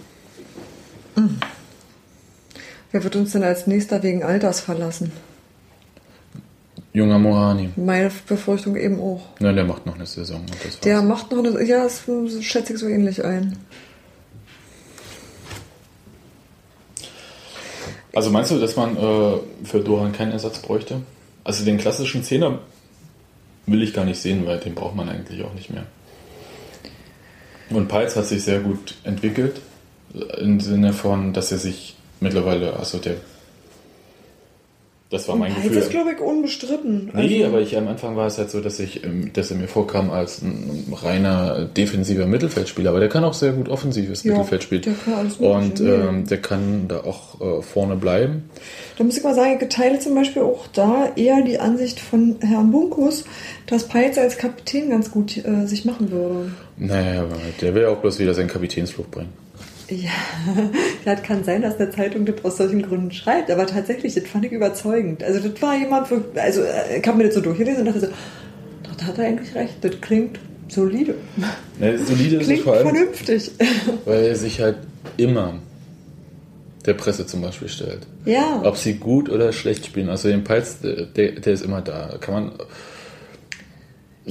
Wer 2.92 3.04
wird 3.04 3.16
uns 3.16 3.33
denn 3.33 3.42
als 3.42 3.66
nächster 3.66 4.02
wegen 4.02 4.22
Alters 4.22 4.61
verlassen? 4.61 5.12
Junger 6.92 7.18
Mohani. 7.18 7.70
Meine 7.76 8.11
Befürchtung 8.26 8.76
eben 8.76 8.98
auch. 9.00 9.20
Nein, 9.38 9.54
der 9.54 9.64
macht 9.64 9.87
noch 9.87 9.94
eine 9.94 10.06
Saison. 10.06 10.40
Und 10.40 10.50
das 10.50 10.64
war's. 10.64 10.80
Der 10.80 11.02
macht 11.02 11.30
noch 11.30 11.38
eine. 11.38 11.62
Ja, 11.64 11.85
das 11.85 12.02
schätze 12.40 12.72
ich 12.72 12.78
so 12.78 12.88
ähnlich 12.88 13.24
ein. 13.24 13.56
Also 18.12 18.30
meinst 18.30 18.50
du, 18.50 18.59
dass 18.59 18.74
man 18.74 18.96
äh, 18.96 19.38
für 19.64 19.80
Doran 19.80 20.12
keinen 20.12 20.33
Ersatz 20.33 20.59
bräuchte? 20.59 21.02
Also 21.44 21.64
den 21.64 21.78
klassischen 21.78 22.24
Zehner 22.24 22.59
will 23.66 23.83
ich 23.83 23.94
gar 23.94 24.04
nicht 24.04 24.20
sehen, 24.20 24.46
weil 24.46 24.59
den 24.59 24.74
braucht 24.74 24.96
man 24.96 25.09
eigentlich 25.09 25.44
auch 25.44 25.54
nicht 25.54 25.70
mehr. 25.70 25.87
Und 27.70 27.88
Peitz 27.88 28.16
hat 28.16 28.26
sich 28.26 28.42
sehr 28.42 28.61
gut 28.61 28.96
entwickelt, 29.04 29.61
im 30.38 30.61
Sinne 30.61 30.92
von, 30.92 31.33
dass 31.33 31.52
er 31.52 31.59
sich 31.59 31.96
mittlerweile, 32.18 32.74
also 32.74 32.98
der, 32.98 33.16
das 35.10 35.26
war 35.28 35.34
mein 35.36 35.52
Peitz 35.52 35.64
Gefühl. 35.64 35.78
ist, 35.78 35.90
glaube 35.90 36.12
ich, 36.12 36.20
unbestritten. 36.20 37.10
Nee, 37.14 37.42
Also, 37.42 37.46
aber 37.48 37.60
ich 37.62 37.76
am 37.76 37.88
Anfang 37.88 38.14
war 38.16 38.26
es 38.28 38.38
halt 38.38 38.50
so, 38.50 38.60
dass 38.60 38.78
ich, 38.78 39.02
ähm, 39.04 39.32
dass 39.32 39.50
er 39.50 39.56
mir 39.56 39.66
vorkam 39.68 40.10
als 40.10 40.40
ein 40.42 40.92
reiner 41.02 41.64
defensiver 41.64 42.26
Mittelfeldspieler, 42.26 42.90
aber 42.90 43.00
der 43.00 43.08
kann 43.08 43.24
auch 43.24 43.34
sehr 43.34 43.52
gut 43.52 43.68
offensives 43.68 44.22
Ja, 44.22 44.32
Mittelfeld 44.32 44.62
spielen. 44.62 44.82
der 44.82 44.94
kann 44.94 45.14
alles 45.14 45.36
Und 45.36 45.80
ähm, 45.80 46.26
der 46.28 46.38
kann 46.40 46.86
da 46.88 46.98
auch 47.00 47.40
äh, 47.40 47.62
vorne 47.62 47.96
bleiben. 47.96 48.44
Da 48.98 49.04
muss 49.04 49.16
ich 49.16 49.24
mal 49.24 49.34
sagen, 49.34 49.58
ich 49.60 49.68
teile 49.68 49.98
zum 49.98 50.14
Beispiel 50.14 50.42
auch 50.42 50.66
da 50.72 51.10
eher 51.16 51.42
die 51.42 51.58
Ansicht 51.58 51.98
von 51.98 52.36
Herrn 52.40 52.70
Bunkus, 52.70 53.24
dass 53.66 53.88
Peitz 53.88 54.16
als 54.18 54.38
Kapitän 54.38 54.90
ganz 54.90 55.10
gut 55.10 55.36
äh, 55.44 55.66
sich 55.66 55.84
machen 55.84 56.10
würde. 56.10 56.52
Naja, 56.76 57.24
der 57.60 57.74
will 57.74 57.82
ja 57.82 57.88
auch 57.88 57.98
bloß 57.98 58.18
wieder 58.20 58.34
seinen 58.34 58.48
Kapitänsfluch 58.48 59.06
bringen. 59.08 59.30
Ja, 59.90 60.11
das 61.05 61.22
kann 61.22 61.42
sein, 61.44 61.62
dass 61.62 61.76
der 61.76 61.90
Zeitung 61.90 62.24
das 62.24 62.44
aus 62.44 62.59
solchen 62.59 62.83
Gründen 62.83 63.11
schreibt, 63.11 63.50
aber 63.50 63.66
tatsächlich, 63.66 64.14
das 64.14 64.26
fand 64.29 64.44
ich 64.44 64.53
überzeugend. 64.53 65.22
Also 65.22 65.48
das 65.48 65.61
war 65.61 65.76
jemand, 65.76 66.07
für, 66.09 66.24
also 66.37 66.62
äh, 66.62 66.98
ich 67.00 67.07
habe 67.07 67.18
mir 67.18 67.24
das 67.24 67.35
so 67.35 67.40
durchgelesen 67.40 67.81
und 67.81 67.87
dachte 67.87 68.00
so, 68.00 68.07
doch, 68.85 68.96
da 68.96 69.07
hat 69.07 69.18
er 69.18 69.26
eigentlich 69.26 69.55
recht, 69.55 69.74
das 69.81 70.00
klingt 70.00 70.38
solide. 70.68 71.14
Ne, 71.79 71.98
solide 71.98 72.37
ist 72.37 72.42
es 72.42 72.46
Klingt 72.46 72.62
vor 72.62 72.74
allem, 72.74 72.88
vernünftig. 72.88 73.50
weil 74.05 74.24
er 74.24 74.37
sich 74.37 74.61
halt 74.61 74.76
immer 75.16 75.55
der 76.87 76.94
Presse 76.94 77.26
zum 77.26 77.42
Beispiel 77.42 77.68
stellt. 77.68 78.07
ja. 78.24 78.62
Ob 78.64 78.76
sie 78.76 78.94
gut 78.94 79.29
oder 79.29 79.53
schlecht 79.53 79.87
spielen. 79.87 80.09
Also 80.09 80.29
den 80.29 80.44
Peitz, 80.44 80.79
der, 80.81 81.07
der 81.07 81.53
ist 81.53 81.62
immer 81.62 81.83
da. 81.83 82.16
Kann 82.20 82.35
man. 82.35 82.53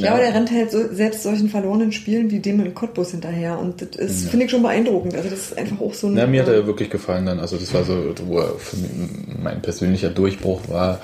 Ja, 0.03 0.11
aber 0.13 0.21
der 0.21 0.33
rennt 0.33 0.51
halt 0.51 0.71
so, 0.71 0.93
selbst 0.93 1.23
solchen 1.23 1.49
verlorenen 1.49 1.91
Spielen 1.91 2.31
wie 2.31 2.39
dem 2.39 2.59
in 2.59 2.73
Cottbus 2.73 3.11
hinterher. 3.11 3.59
Und 3.59 3.81
das 3.81 3.89
ist, 3.97 4.23
Ja. 4.25 4.29
finde 4.31 4.45
ich 4.45 4.51
schon 4.51 4.61
beeindruckend. 4.61 5.15
Also 5.15 5.29
das 5.29 5.39
ist 5.39 5.57
einfach 5.57 5.79
auch 5.81 5.93
so 5.93 6.07
ein. 6.07 6.13
Na, 6.13 6.27
mir 6.27 6.41
hat 6.41 6.49
er 6.49 6.65
wirklich 6.67 6.89
gefallen 6.89 7.25
dann. 7.25 7.39
Also 7.39 7.57
das 7.57 7.73
war 7.73 7.83
so, 7.83 8.13
wo 8.25 8.43
mein 9.41 9.61
persönlicher 9.61 10.09
Durchbruch 10.09 10.61
war, 10.67 10.99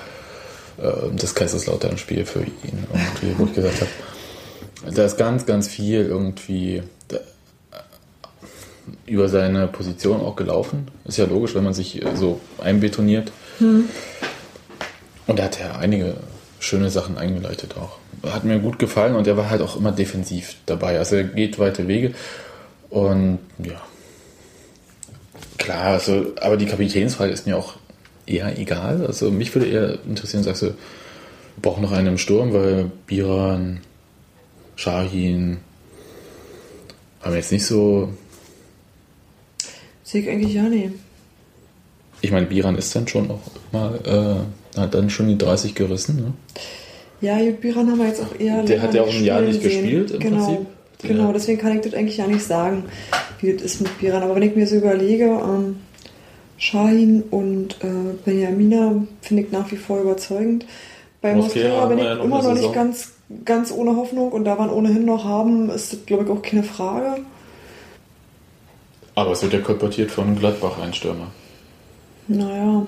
äh, 0.78 0.90
das 1.16 1.34
Kaiserslautern-Spiel 1.34 2.24
für 2.26 2.40
ihn. 2.40 2.84
Irgendwie, 2.92 3.38
wo 3.38 3.44
ich 3.46 3.54
gesagt 3.54 3.80
habe, 3.80 4.94
da 4.94 5.04
ist 5.04 5.16
ganz, 5.16 5.46
ganz 5.46 5.68
viel 5.68 6.00
irgendwie 6.06 6.82
da, 7.08 7.18
über 9.06 9.28
seine 9.28 9.66
Position 9.68 10.20
auch 10.20 10.36
gelaufen. 10.36 10.88
Ist 11.04 11.18
ja 11.18 11.24
logisch, 11.26 11.54
wenn 11.54 11.64
man 11.64 11.74
sich 11.74 12.02
äh, 12.04 12.16
so 12.16 12.40
einbetoniert. 12.62 13.32
Und 13.58 15.38
da 15.38 15.44
hat 15.44 15.60
er 15.60 15.78
einige 15.78 16.14
schöne 16.58 16.90
Sachen 16.90 17.18
eingeleitet 17.18 17.76
auch. 17.76 17.98
Hat 18.30 18.44
mir 18.44 18.58
gut 18.58 18.78
gefallen 18.78 19.14
und 19.14 19.26
er 19.26 19.36
war 19.36 19.50
halt 19.50 19.62
auch 19.62 19.76
immer 19.76 19.92
defensiv 19.92 20.56
dabei. 20.66 20.98
Also 20.98 21.16
er 21.16 21.24
geht 21.24 21.58
weite 21.58 21.86
Wege 21.88 22.14
und 22.90 23.38
ja. 23.58 23.80
Klar, 25.58 25.94
also, 25.94 26.32
aber 26.40 26.56
die 26.56 26.66
Kapitänsfrage 26.66 27.32
ist 27.32 27.46
mir 27.46 27.56
auch 27.56 27.74
eher 28.26 28.58
egal. 28.58 29.06
Also 29.06 29.30
mich 29.30 29.54
würde 29.54 29.68
eher 29.68 29.98
interessieren, 30.06 30.42
sagst 30.42 30.62
du, 30.62 30.66
wir 30.66 30.74
brauchen 31.62 31.82
noch 31.82 31.92
einen 31.92 32.08
im 32.08 32.18
Sturm, 32.18 32.52
weil 32.52 32.90
Biran, 33.06 33.80
Shahin 34.76 35.58
haben 37.22 37.34
jetzt 37.34 37.52
nicht 37.52 37.66
so. 37.66 38.10
Sehe 40.04 40.22
ich 40.22 40.28
eigentlich 40.28 40.54
ja 40.54 40.62
nee. 40.64 40.92
Ich 42.20 42.30
meine, 42.30 42.46
Biran 42.46 42.76
ist 42.76 42.94
dann 42.94 43.08
schon 43.08 43.30
auch 43.30 43.40
mal, 43.72 43.94
äh, 44.04 44.65
hat 44.76 44.94
dann 44.94 45.10
schon 45.10 45.28
die 45.28 45.38
30 45.38 45.74
gerissen. 45.74 46.16
Ne? 46.16 46.32
Ja, 47.20 47.38
Jut 47.38 47.60
Biran 47.60 47.90
haben 47.90 47.98
wir 47.98 48.06
jetzt 48.08 48.22
auch 48.22 48.38
eher. 48.38 48.62
Der 48.62 48.82
hat 48.82 48.94
ja 48.94 49.02
auch 49.02 49.12
ein 49.14 49.24
Jahr 49.24 49.40
nicht 49.40 49.62
sehen. 49.62 49.82
gespielt 49.82 50.10
im 50.12 50.20
genau. 50.20 50.44
Prinzip. 50.46 50.66
Der- 51.02 51.10
Genau, 51.10 51.32
deswegen 51.32 51.58
kann 51.58 51.74
ich 51.76 51.82
das 51.82 51.92
eigentlich 51.94 52.16
ja 52.16 52.26
nicht 52.26 52.42
sagen, 52.44 52.84
wie 53.40 53.52
das 53.52 53.62
ist 53.62 53.80
mit 53.82 53.98
Biran. 53.98 54.22
Aber 54.22 54.34
wenn 54.34 54.42
ich 54.42 54.56
mir 54.56 54.66
so 54.66 54.76
überlege, 54.76 55.24
ähm, 55.26 55.76
Shahin 56.58 57.22
und 57.30 57.76
äh, 57.82 58.14
Benjamina 58.24 58.94
finde 59.20 59.42
ich 59.42 59.52
nach 59.52 59.70
wie 59.70 59.76
vor 59.76 60.00
überzeugend. 60.00 60.64
Bei 61.20 61.32
haben 61.34 61.40
bin 61.40 61.48
ich 61.98 62.04
noch 62.04 62.24
immer 62.24 62.42
noch 62.42 62.48
nicht 62.50 62.56
Saison. 62.58 62.72
ganz, 62.74 63.12
ganz 63.44 63.72
ohne 63.72 63.94
Hoffnung 63.96 64.32
und 64.32 64.44
da 64.44 64.58
wir 64.58 64.64
ihn 64.64 64.70
ohnehin 64.70 65.04
noch 65.04 65.24
haben, 65.24 65.68
ist 65.70 65.92
das, 65.92 66.06
glaube 66.06 66.24
ich, 66.24 66.30
auch 66.30 66.40
keine 66.40 66.62
Frage. 66.62 67.20
Aber 69.14 69.32
es 69.32 69.42
wird 69.42 69.52
ja 69.52 69.60
kolportiert 69.60 70.10
von 70.10 70.34
Gladbach, 70.38 70.78
ein 70.82 70.92
Stürmer. 70.94 71.26
Naja. 72.28 72.86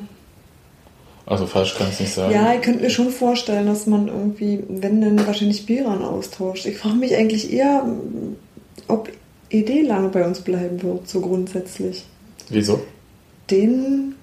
Also 1.30 1.46
falsch 1.46 1.74
kann 1.76 1.88
es 1.90 2.00
nicht 2.00 2.14
sein. 2.14 2.30
Ja, 2.32 2.54
ich 2.54 2.62
könnte 2.62 2.82
mir 2.82 2.88
schon 2.90 3.10
vorstellen, 3.10 3.66
dass 3.66 3.86
man 3.86 4.08
irgendwie, 4.08 4.64
wenn 4.68 5.02
dann 5.02 5.26
wahrscheinlich 5.26 5.66
Biran 5.66 6.02
austauscht. 6.02 6.64
Ich 6.64 6.78
frage 6.78 6.94
mich 6.96 7.14
eigentlich 7.14 7.52
eher, 7.52 7.84
ob 8.88 9.10
ED 9.50 9.82
lange 9.82 10.08
bei 10.08 10.26
uns 10.26 10.40
bleiben 10.40 10.82
wird, 10.82 11.06
so 11.06 11.20
grundsätzlich. 11.20 12.04
Wieso? 12.48 12.80
Den 13.50 14.14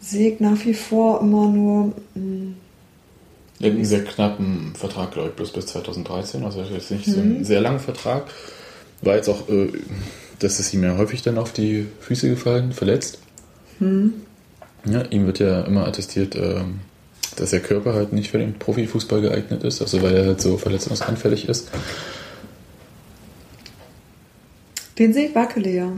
sehe 0.00 0.32
ich 0.32 0.40
nach 0.40 0.64
wie 0.64 0.72
vor 0.72 1.20
immer 1.20 1.46
nur. 1.48 1.92
hm, 2.14 2.54
Er 3.60 3.66
hat 3.70 3.76
einen 3.76 3.84
sehr 3.84 4.04
knappen 4.04 4.72
Vertrag, 4.76 5.12
glaube 5.12 5.28
ich, 5.28 5.34
bloß 5.34 5.52
bis 5.52 5.66
2013. 5.66 6.42
Also 6.42 6.62
ist 6.62 6.90
nicht 6.90 7.04
so 7.04 7.20
ein 7.20 7.44
sehr 7.44 7.60
langer 7.60 7.80
Vertrag. 7.80 8.24
War 9.02 9.16
jetzt 9.16 9.28
auch, 9.28 9.46
äh, 9.50 9.68
das 10.38 10.58
ist 10.58 10.72
ihm 10.72 10.84
ja 10.84 10.96
häufig 10.96 11.20
dann 11.20 11.36
auf 11.36 11.52
die 11.52 11.86
Füße 12.00 12.30
gefallen, 12.30 12.72
verletzt. 12.72 13.18
Ja, 14.84 15.02
ihm 15.10 15.26
wird 15.26 15.38
ja 15.38 15.62
immer 15.62 15.86
attestiert, 15.86 16.36
ähm, 16.36 16.80
dass 17.36 17.50
der 17.50 17.60
Körper 17.60 17.94
halt 17.94 18.12
nicht 18.12 18.30
für 18.30 18.38
den 18.38 18.58
Profifußball 18.58 19.20
geeignet 19.20 19.62
ist, 19.64 19.80
also 19.80 20.02
weil 20.02 20.14
er 20.14 20.26
halt 20.26 20.40
so 20.40 20.56
verletzungsanfällig 20.56 21.48
ist. 21.48 21.70
Den 24.98 25.12
sehe 25.12 25.28
ich 25.28 25.34
wackeliger. 25.34 25.92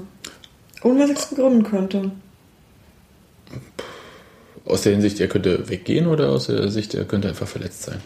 Ohne 0.82 1.00
was 1.00 1.10
ich 1.10 1.18
es 1.18 1.26
begründen 1.26 1.62
könnte. 1.62 2.10
Aus 4.64 4.82
der 4.82 4.92
Hinsicht, 4.92 5.20
er 5.20 5.28
könnte 5.28 5.68
weggehen 5.68 6.06
oder 6.06 6.30
aus 6.30 6.46
der 6.46 6.70
Sicht, 6.70 6.94
er 6.94 7.04
könnte 7.04 7.28
einfach 7.28 7.48
verletzt 7.48 7.82
sein? 7.84 8.00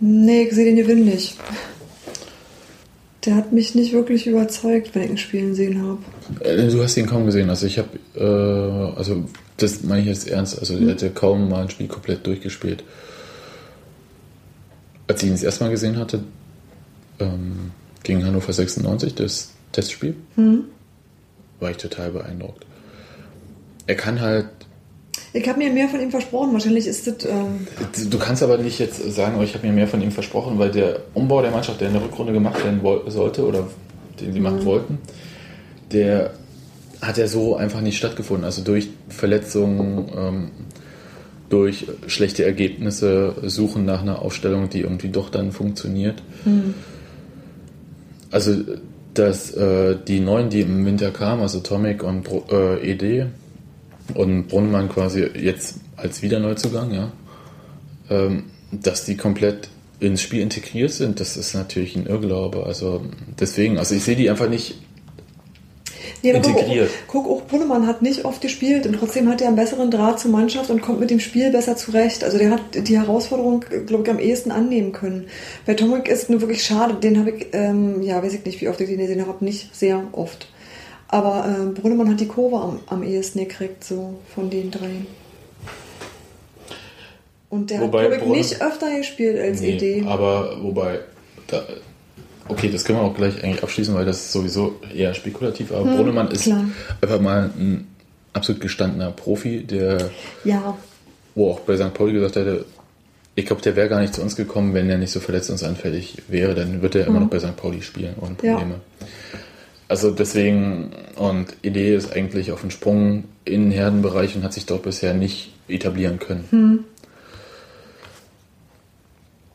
Nee, 0.00 0.42
ich 0.44 0.54
sehe 0.54 0.66
den 0.66 0.76
Gewinn 0.76 1.04
nicht. 1.04 1.36
Der 3.28 3.36
hat 3.36 3.52
mich 3.52 3.74
nicht 3.74 3.92
wirklich 3.92 4.26
überzeugt, 4.26 4.94
wenn 4.94 5.02
ich 5.02 5.10
ihn 5.10 5.18
spielen 5.18 5.54
sehen 5.54 5.82
habe. 5.82 5.98
Äh, 6.40 6.66
Du 6.68 6.82
hast 6.82 6.96
ihn 6.96 7.04
kaum 7.04 7.26
gesehen. 7.26 7.50
Also 7.50 7.66
ich 7.66 7.78
habe, 7.78 7.90
äh, 8.16 8.96
also 8.98 9.22
das 9.58 9.82
meine 9.82 10.00
ich 10.00 10.06
jetzt 10.06 10.28
ernst. 10.30 10.58
Also 10.58 10.78
er 10.78 10.92
hat 10.92 11.02
ja 11.02 11.10
kaum 11.10 11.50
mal 11.50 11.60
ein 11.60 11.68
Spiel 11.68 11.88
komplett 11.88 12.26
durchgespielt. 12.26 12.84
Als 15.08 15.22
ich 15.22 15.28
ihn 15.28 15.34
das 15.34 15.42
erste 15.42 15.64
Mal 15.64 15.70
gesehen 15.70 15.98
hatte, 15.98 16.20
ähm, 17.18 17.70
gegen 18.02 18.24
Hannover 18.24 18.50
96, 18.50 19.14
das 19.14 19.50
Testspiel, 19.72 20.16
war 21.60 21.70
ich 21.70 21.76
total 21.76 22.10
beeindruckt. 22.12 22.64
Er 23.86 23.94
kann 23.96 24.22
halt, 24.22 24.46
Ich 25.32 25.48
habe 25.48 25.58
mir 25.58 25.70
mehr 25.70 25.88
von 25.88 26.00
ihm 26.00 26.10
versprochen. 26.10 26.52
Wahrscheinlich 26.52 26.86
ist 26.86 27.06
das. 27.06 27.24
Ähm, 27.26 27.66
du 28.10 28.18
kannst 28.18 28.42
aber 28.42 28.58
nicht 28.58 28.78
jetzt 28.78 29.14
sagen, 29.14 29.36
oh, 29.38 29.42
ich 29.42 29.54
habe 29.54 29.66
mir 29.66 29.72
mehr 29.72 29.88
von 29.88 30.00
ihm 30.00 30.10
versprochen, 30.10 30.58
weil 30.58 30.70
der 30.70 31.00
Umbau 31.14 31.42
der 31.42 31.50
Mannschaft, 31.50 31.80
der 31.80 31.88
in 31.88 31.94
der 31.94 32.02
Rückrunde 32.02 32.32
gemacht 32.32 32.64
werden 32.64 32.80
sollte 33.10 33.46
oder 33.46 33.68
den 34.20 34.32
sie 34.32 34.40
machen 34.40 34.64
wollten, 34.64 34.98
der 35.92 36.32
hat 37.00 37.18
ja 37.18 37.28
so 37.28 37.56
einfach 37.56 37.80
nicht 37.80 37.98
stattgefunden. 37.98 38.44
Also 38.44 38.62
durch 38.62 38.88
Verletzungen, 39.08 40.10
ähm, 40.16 40.50
durch 41.48 41.86
schlechte 42.06 42.44
Ergebnisse, 42.44 43.34
Suchen 43.42 43.84
nach 43.84 44.02
einer 44.02 44.22
Aufstellung, 44.22 44.68
die 44.68 44.80
irgendwie 44.80 45.08
doch 45.08 45.30
dann 45.30 45.52
funktioniert. 45.52 46.22
Also 48.30 48.54
dass 49.14 49.52
äh, 49.54 49.96
die 50.06 50.20
neuen, 50.20 50.48
die 50.48 50.60
im 50.60 50.84
Winter 50.86 51.10
kamen, 51.10 51.42
also 51.42 51.60
Tomic 51.60 52.02
und 52.02 52.28
äh, 52.50 52.92
ED 52.92 53.26
und 54.14 54.48
Brunnemann 54.48 54.88
quasi 54.88 55.22
jetzt 55.22 55.76
als 55.96 56.22
Wiederneuzugang, 56.22 56.92
ja, 56.92 57.12
ähm, 58.10 58.44
dass 58.72 59.04
die 59.04 59.16
komplett 59.16 59.68
ins 60.00 60.22
Spiel 60.22 60.40
integriert 60.40 60.92
sind, 60.92 61.20
das 61.20 61.36
ist 61.36 61.54
natürlich 61.54 61.96
ein 61.96 62.06
Irrglaube. 62.06 62.64
Also 62.64 63.02
deswegen, 63.38 63.78
also 63.78 63.94
ich 63.94 64.04
sehe 64.04 64.16
die 64.16 64.30
einfach 64.30 64.48
nicht 64.48 64.76
nee, 66.22 66.32
guck, 66.32 66.46
Integriert. 66.46 66.90
guck, 67.06 67.26
auch 67.26 67.46
Brunnemann 67.46 67.86
hat 67.86 68.02
nicht 68.02 68.24
oft 68.24 68.40
gespielt 68.40 68.86
und 68.86 68.94
trotzdem 68.94 69.28
hat 69.28 69.40
er 69.40 69.48
einen 69.48 69.56
besseren 69.56 69.90
Draht 69.90 70.20
zur 70.20 70.30
Mannschaft 70.30 70.70
und 70.70 70.82
kommt 70.82 71.00
mit 71.00 71.10
dem 71.10 71.20
Spiel 71.20 71.50
besser 71.50 71.76
zurecht. 71.76 72.24
Also 72.24 72.38
der 72.38 72.50
hat 72.50 72.60
die 72.74 72.98
Herausforderung, 72.98 73.64
glaube 73.86 74.04
ich, 74.04 74.10
am 74.10 74.18
ehesten 74.18 74.50
annehmen 74.50 74.92
können. 74.92 75.26
Bei 75.66 75.74
Tomek 75.74 76.08
ist 76.08 76.30
nur 76.30 76.40
wirklich 76.40 76.62
schade. 76.64 76.94
Den 76.94 77.18
habe 77.18 77.30
ich, 77.30 77.46
ähm, 77.52 78.02
ja, 78.02 78.22
weiß 78.22 78.34
ich 78.34 78.44
nicht, 78.44 78.60
wie 78.60 78.68
oft 78.68 78.80
ich 78.80 78.88
den 78.88 78.98
gesehen 78.98 79.26
habe, 79.26 79.44
nicht 79.44 79.74
sehr 79.74 80.02
oft. 80.12 80.48
Aber 81.08 81.46
ähm, 81.48 81.74
Brunnemann 81.74 82.10
hat 82.10 82.20
die 82.20 82.26
Kurve 82.28 82.56
am, 82.56 82.80
am 82.86 83.02
ehesten 83.02 83.38
gekriegt, 83.40 83.82
so 83.84 84.18
von 84.34 84.50
den 84.50 84.70
dreien. 84.70 85.06
Und 87.50 87.70
der 87.70 87.80
Wobei 87.80 88.04
hat, 88.10 88.18
glaube 88.18 88.36
ich, 88.38 88.50
nicht 88.50 88.62
öfter 88.62 88.94
gespielt 88.96 89.38
als 89.40 89.60
Nee, 89.60 89.76
Idee. 89.76 90.04
Aber 90.06 90.62
wobei, 90.62 91.00
da, 91.46 91.62
okay, 92.48 92.68
das 92.70 92.84
können 92.84 92.98
wir 92.98 93.04
auch 93.04 93.14
gleich 93.16 93.42
eigentlich 93.42 93.62
abschließen, 93.62 93.94
weil 93.94 94.04
das 94.04 94.18
ist 94.18 94.32
sowieso 94.32 94.76
eher 94.94 95.14
spekulativ. 95.14 95.72
Aber 95.72 95.84
Brunnemann 95.84 96.30
ist 96.30 96.44
Hm, 96.44 96.52
klar. 96.52 96.64
einfach 97.00 97.20
mal 97.20 97.50
ein 97.58 97.86
absolut 98.34 98.60
gestandener 98.60 99.10
Profi, 99.12 99.64
der, 99.64 100.10
Ja, 100.44 100.76
wo 101.34 101.52
auch 101.52 101.60
bei 101.60 101.76
St. 101.78 101.94
Pauli 101.94 102.12
gesagt 102.12 102.36
hätte, 102.36 102.66
ich 103.34 103.46
glaube, 103.46 103.62
der 103.62 103.76
wäre 103.76 103.88
gar 103.88 104.00
nicht 104.00 104.12
zu 104.12 104.20
uns 104.20 104.36
gekommen, 104.36 104.74
wenn 104.74 104.90
er 104.90 104.98
nicht 104.98 105.12
so 105.12 105.20
verletzungsanfällig 105.20 106.22
wäre. 106.28 106.54
Dann 106.54 106.82
wird 106.82 106.96
er 106.96 107.06
immer 107.06 107.20
noch 107.20 107.28
bei 107.30 107.38
St. 107.38 107.56
Pauli 107.56 107.80
spielen 107.80 108.14
ohne 108.20 108.30
Hm. 108.42 108.70
Ja. 108.70 108.80
Also 109.88 110.10
deswegen, 110.10 110.90
und 111.16 111.56
Idee 111.62 111.96
ist 111.96 112.12
eigentlich 112.12 112.52
auf 112.52 112.60
den 112.60 112.70
Sprung 112.70 113.24
in 113.44 113.64
den 113.64 113.70
Herdenbereich 113.70 114.36
und 114.36 114.44
hat 114.44 114.52
sich 114.52 114.66
dort 114.66 114.82
bisher 114.82 115.14
nicht 115.14 115.52
etablieren 115.66 116.18
können. 116.18 116.44
Hm. 116.50 116.84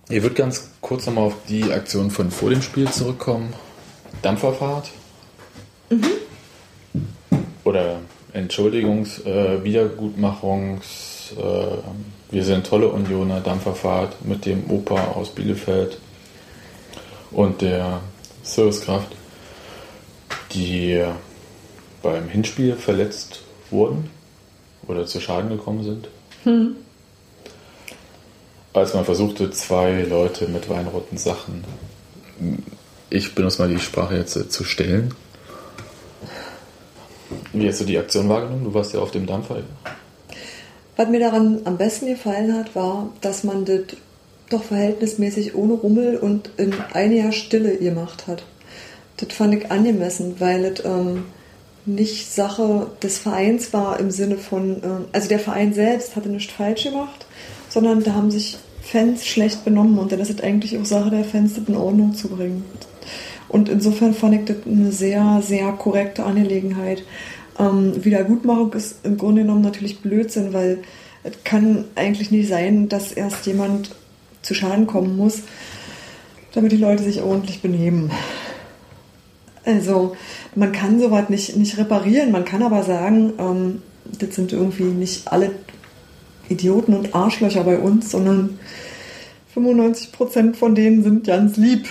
Ich 0.09 0.21
würde 0.21 0.35
ganz 0.35 0.71
kurz 0.81 1.05
nochmal 1.05 1.25
auf 1.25 1.35
die 1.47 1.71
Aktion 1.71 2.11
von 2.11 2.31
vor 2.31 2.49
dem 2.49 2.61
Spiel 2.61 2.89
zurückkommen. 2.89 3.53
Dampferfahrt. 4.21 4.89
Oder 7.63 7.99
Entschuldigungs-, 8.33 9.25
äh, 9.25 9.63
Wiedergutmachungs-, 9.63 11.37
äh, 11.37 11.77
wir 12.31 12.43
sind 12.43 12.65
tolle 12.65 12.89
Unioner, 12.89 13.41
Dampferfahrt 13.41 14.25
mit 14.25 14.45
dem 14.45 14.69
Opa 14.69 15.11
aus 15.13 15.29
Bielefeld 15.29 15.99
und 17.31 17.61
der 17.61 18.01
Servicekraft, 18.43 19.15
die 20.53 21.03
beim 22.01 22.27
Hinspiel 22.29 22.75
verletzt 22.75 23.41
wurden 23.69 24.09
oder 24.87 25.05
zu 25.05 25.19
Schaden 25.19 25.49
gekommen 25.49 25.83
sind 25.83 26.07
als 28.73 28.93
man 28.93 29.05
versuchte, 29.05 29.51
zwei 29.51 30.01
Leute 30.01 30.47
mit 30.47 30.69
weinroten 30.69 31.17
Sachen, 31.17 31.63
ich 33.09 33.35
benutze 33.35 33.61
mal 33.61 33.69
die 33.69 33.79
Sprache 33.79 34.15
jetzt, 34.15 34.35
äh, 34.35 34.49
zu 34.49 34.63
stellen. 34.63 35.13
Wie 37.53 37.67
hast 37.67 37.81
du 37.81 37.85
die 37.85 37.97
Aktion 37.97 38.27
wahrgenommen? 38.29 38.63
Du 38.63 38.73
warst 38.73 38.93
ja 38.93 38.99
auf 38.99 39.11
dem 39.11 39.27
Dampfer. 39.27 39.61
Was 40.97 41.09
mir 41.09 41.19
daran 41.19 41.61
am 41.65 41.77
besten 41.77 42.07
gefallen 42.07 42.55
hat, 42.55 42.75
war, 42.75 43.13
dass 43.21 43.43
man 43.43 43.65
das 43.65 43.81
doch 44.49 44.63
verhältnismäßig 44.63 45.55
ohne 45.55 45.73
Rummel 45.73 46.17
und 46.17 46.49
in 46.57 46.73
einiger 46.93 47.31
Stille 47.31 47.77
gemacht 47.77 48.27
hat. 48.27 48.43
Das 49.17 49.33
fand 49.33 49.53
ich 49.55 49.71
angemessen, 49.71 50.35
weil 50.39 50.65
es 50.65 50.83
ähm, 50.85 51.25
nicht 51.85 52.31
Sache 52.31 52.87
des 53.01 53.17
Vereins 53.17 53.73
war 53.73 53.99
im 53.99 54.11
Sinne 54.11 54.37
von, 54.37 54.81
ähm, 54.83 55.05
also 55.11 55.27
der 55.27 55.39
Verein 55.39 55.73
selbst 55.73 56.15
hatte 56.15 56.29
nichts 56.29 56.53
falsch 56.53 56.83
gemacht, 56.83 57.25
sondern 57.69 58.03
da 58.03 58.13
haben 58.13 58.31
sich 58.31 58.57
Fans 58.81 59.25
schlecht 59.25 59.63
benommen 59.63 59.97
und 59.97 60.11
dann 60.11 60.19
ist 60.19 60.29
es 60.29 60.41
eigentlich 60.41 60.77
auch 60.77 60.85
Sache 60.85 61.09
der 61.09 61.23
Fans, 61.23 61.53
das 61.55 61.67
in 61.67 61.75
Ordnung 61.75 62.13
zu 62.13 62.27
bringen. 62.27 62.63
Und 63.47 63.69
insofern 63.69 64.13
fand 64.13 64.35
ich 64.35 64.45
das 64.45 64.57
eine 64.65 64.91
sehr, 64.91 65.41
sehr 65.45 65.71
korrekte 65.73 66.23
Angelegenheit. 66.23 67.03
Ähm, 67.59 68.03
Wiedergutmachung 68.03 68.73
ist 68.73 69.05
im 69.05 69.17
Grunde 69.17 69.41
genommen 69.41 69.61
natürlich 69.61 70.01
Blödsinn, 70.01 70.53
weil 70.53 70.79
es 71.23 71.33
kann 71.43 71.85
eigentlich 71.95 72.31
nicht 72.31 72.49
sein, 72.49 72.89
dass 72.89 73.11
erst 73.11 73.45
jemand 73.45 73.95
zu 74.41 74.53
Schaden 74.53 74.87
kommen 74.87 75.15
muss, 75.15 75.43
damit 76.53 76.71
die 76.71 76.77
Leute 76.77 77.03
sich 77.03 77.21
ordentlich 77.21 77.61
benehmen. 77.61 78.11
Also 79.65 80.15
man 80.55 80.71
kann 80.71 80.99
sowas 80.99 81.29
nicht, 81.29 81.55
nicht 81.55 81.77
reparieren, 81.77 82.31
man 82.31 82.45
kann 82.45 82.63
aber 82.63 82.83
sagen, 82.83 83.33
ähm, 83.39 83.81
das 84.19 84.35
sind 84.35 84.51
irgendwie 84.51 84.83
nicht 84.83 85.31
alle 85.31 85.51
Idioten 86.49 86.93
und 86.93 87.15
Arschlöcher 87.15 87.63
bei 87.63 87.79
uns, 87.79 88.11
sondern 88.11 88.59
95% 89.55 90.55
von 90.55 90.75
denen 90.75 91.03
sind 91.03 91.25
ganz 91.25 91.57
lieb. 91.57 91.87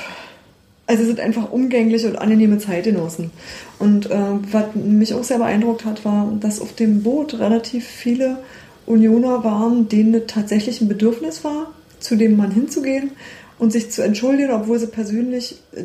Also 0.86 1.04
sind 1.04 1.20
einfach 1.20 1.50
umgängliche 1.50 2.08
und 2.08 2.16
angenehme 2.16 2.58
Zeitgenossen. 2.58 3.30
Und 3.78 4.10
äh, 4.10 4.18
was 4.50 4.74
mich 4.74 5.14
auch 5.14 5.24
sehr 5.24 5.38
beeindruckt 5.38 5.84
hat, 5.84 6.04
war, 6.04 6.30
dass 6.40 6.60
auf 6.60 6.74
dem 6.74 7.02
Boot 7.02 7.38
relativ 7.38 7.86
viele 7.86 8.38
Unioner 8.84 9.44
waren, 9.44 9.88
denen 9.88 10.26
tatsächlich 10.26 10.80
ein 10.80 10.88
Bedürfnis 10.88 11.44
war, 11.44 11.70
zu 12.00 12.16
dem 12.16 12.36
Mann 12.36 12.50
hinzugehen 12.50 13.12
und 13.58 13.72
sich 13.72 13.90
zu 13.90 14.02
entschuldigen, 14.02 14.52
obwohl 14.52 14.78
sie 14.78 14.88
persönlich 14.88 15.60
äh, 15.72 15.84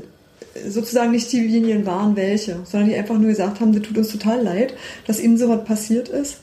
sozusagen 0.67 1.11
nicht 1.11 1.31
diejenigen 1.31 1.85
waren, 1.85 2.15
welche, 2.15 2.59
sondern 2.65 2.89
die 2.89 2.95
einfach 2.95 3.17
nur 3.17 3.29
gesagt 3.29 3.59
haben, 3.59 3.73
das 3.73 3.83
tut 3.83 3.97
uns 3.97 4.09
total 4.09 4.43
leid, 4.43 4.73
dass 5.05 5.19
ihnen 5.19 5.37
sowas 5.37 5.63
passiert 5.65 6.09
ist. 6.09 6.37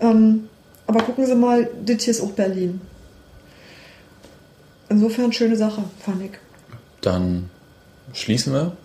Ähm, 0.00 0.48
aber 0.86 1.02
gucken 1.02 1.26
Sie 1.26 1.34
mal, 1.34 1.68
das 1.84 2.02
hier 2.02 2.12
ist 2.12 2.20
auch 2.20 2.32
Berlin. 2.32 2.80
Insofern 4.88 5.32
schöne 5.32 5.56
Sache, 5.56 5.84
fand 6.00 6.22
ich. 6.22 6.30
Dann 7.02 7.50
schließen 8.12 8.52
wir. 8.52 8.76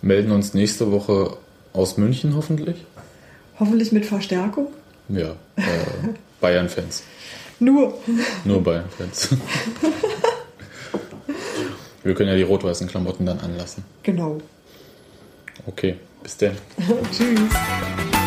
Melden 0.00 0.30
uns 0.30 0.54
nächste 0.54 0.92
Woche 0.92 1.36
aus 1.72 1.96
München 1.96 2.36
hoffentlich. 2.36 2.76
Hoffentlich 3.58 3.90
mit 3.92 4.06
Verstärkung. 4.06 4.68
Ja, 5.08 5.30
äh, 5.56 5.62
Bayern-Fans. 6.40 7.02
Nur. 7.58 7.98
Nur 8.44 8.62
Bayern-Fans. 8.62 9.30
Wir 12.02 12.14
können 12.14 12.28
ja 12.28 12.36
die 12.36 12.42
rot-weißen 12.42 12.86
Klamotten 12.88 13.26
dann 13.26 13.40
anlassen. 13.40 13.84
Genau. 14.02 14.38
Okay, 15.66 15.96
bis 16.22 16.36
denn. 16.36 16.56
Tschüss. 17.12 18.17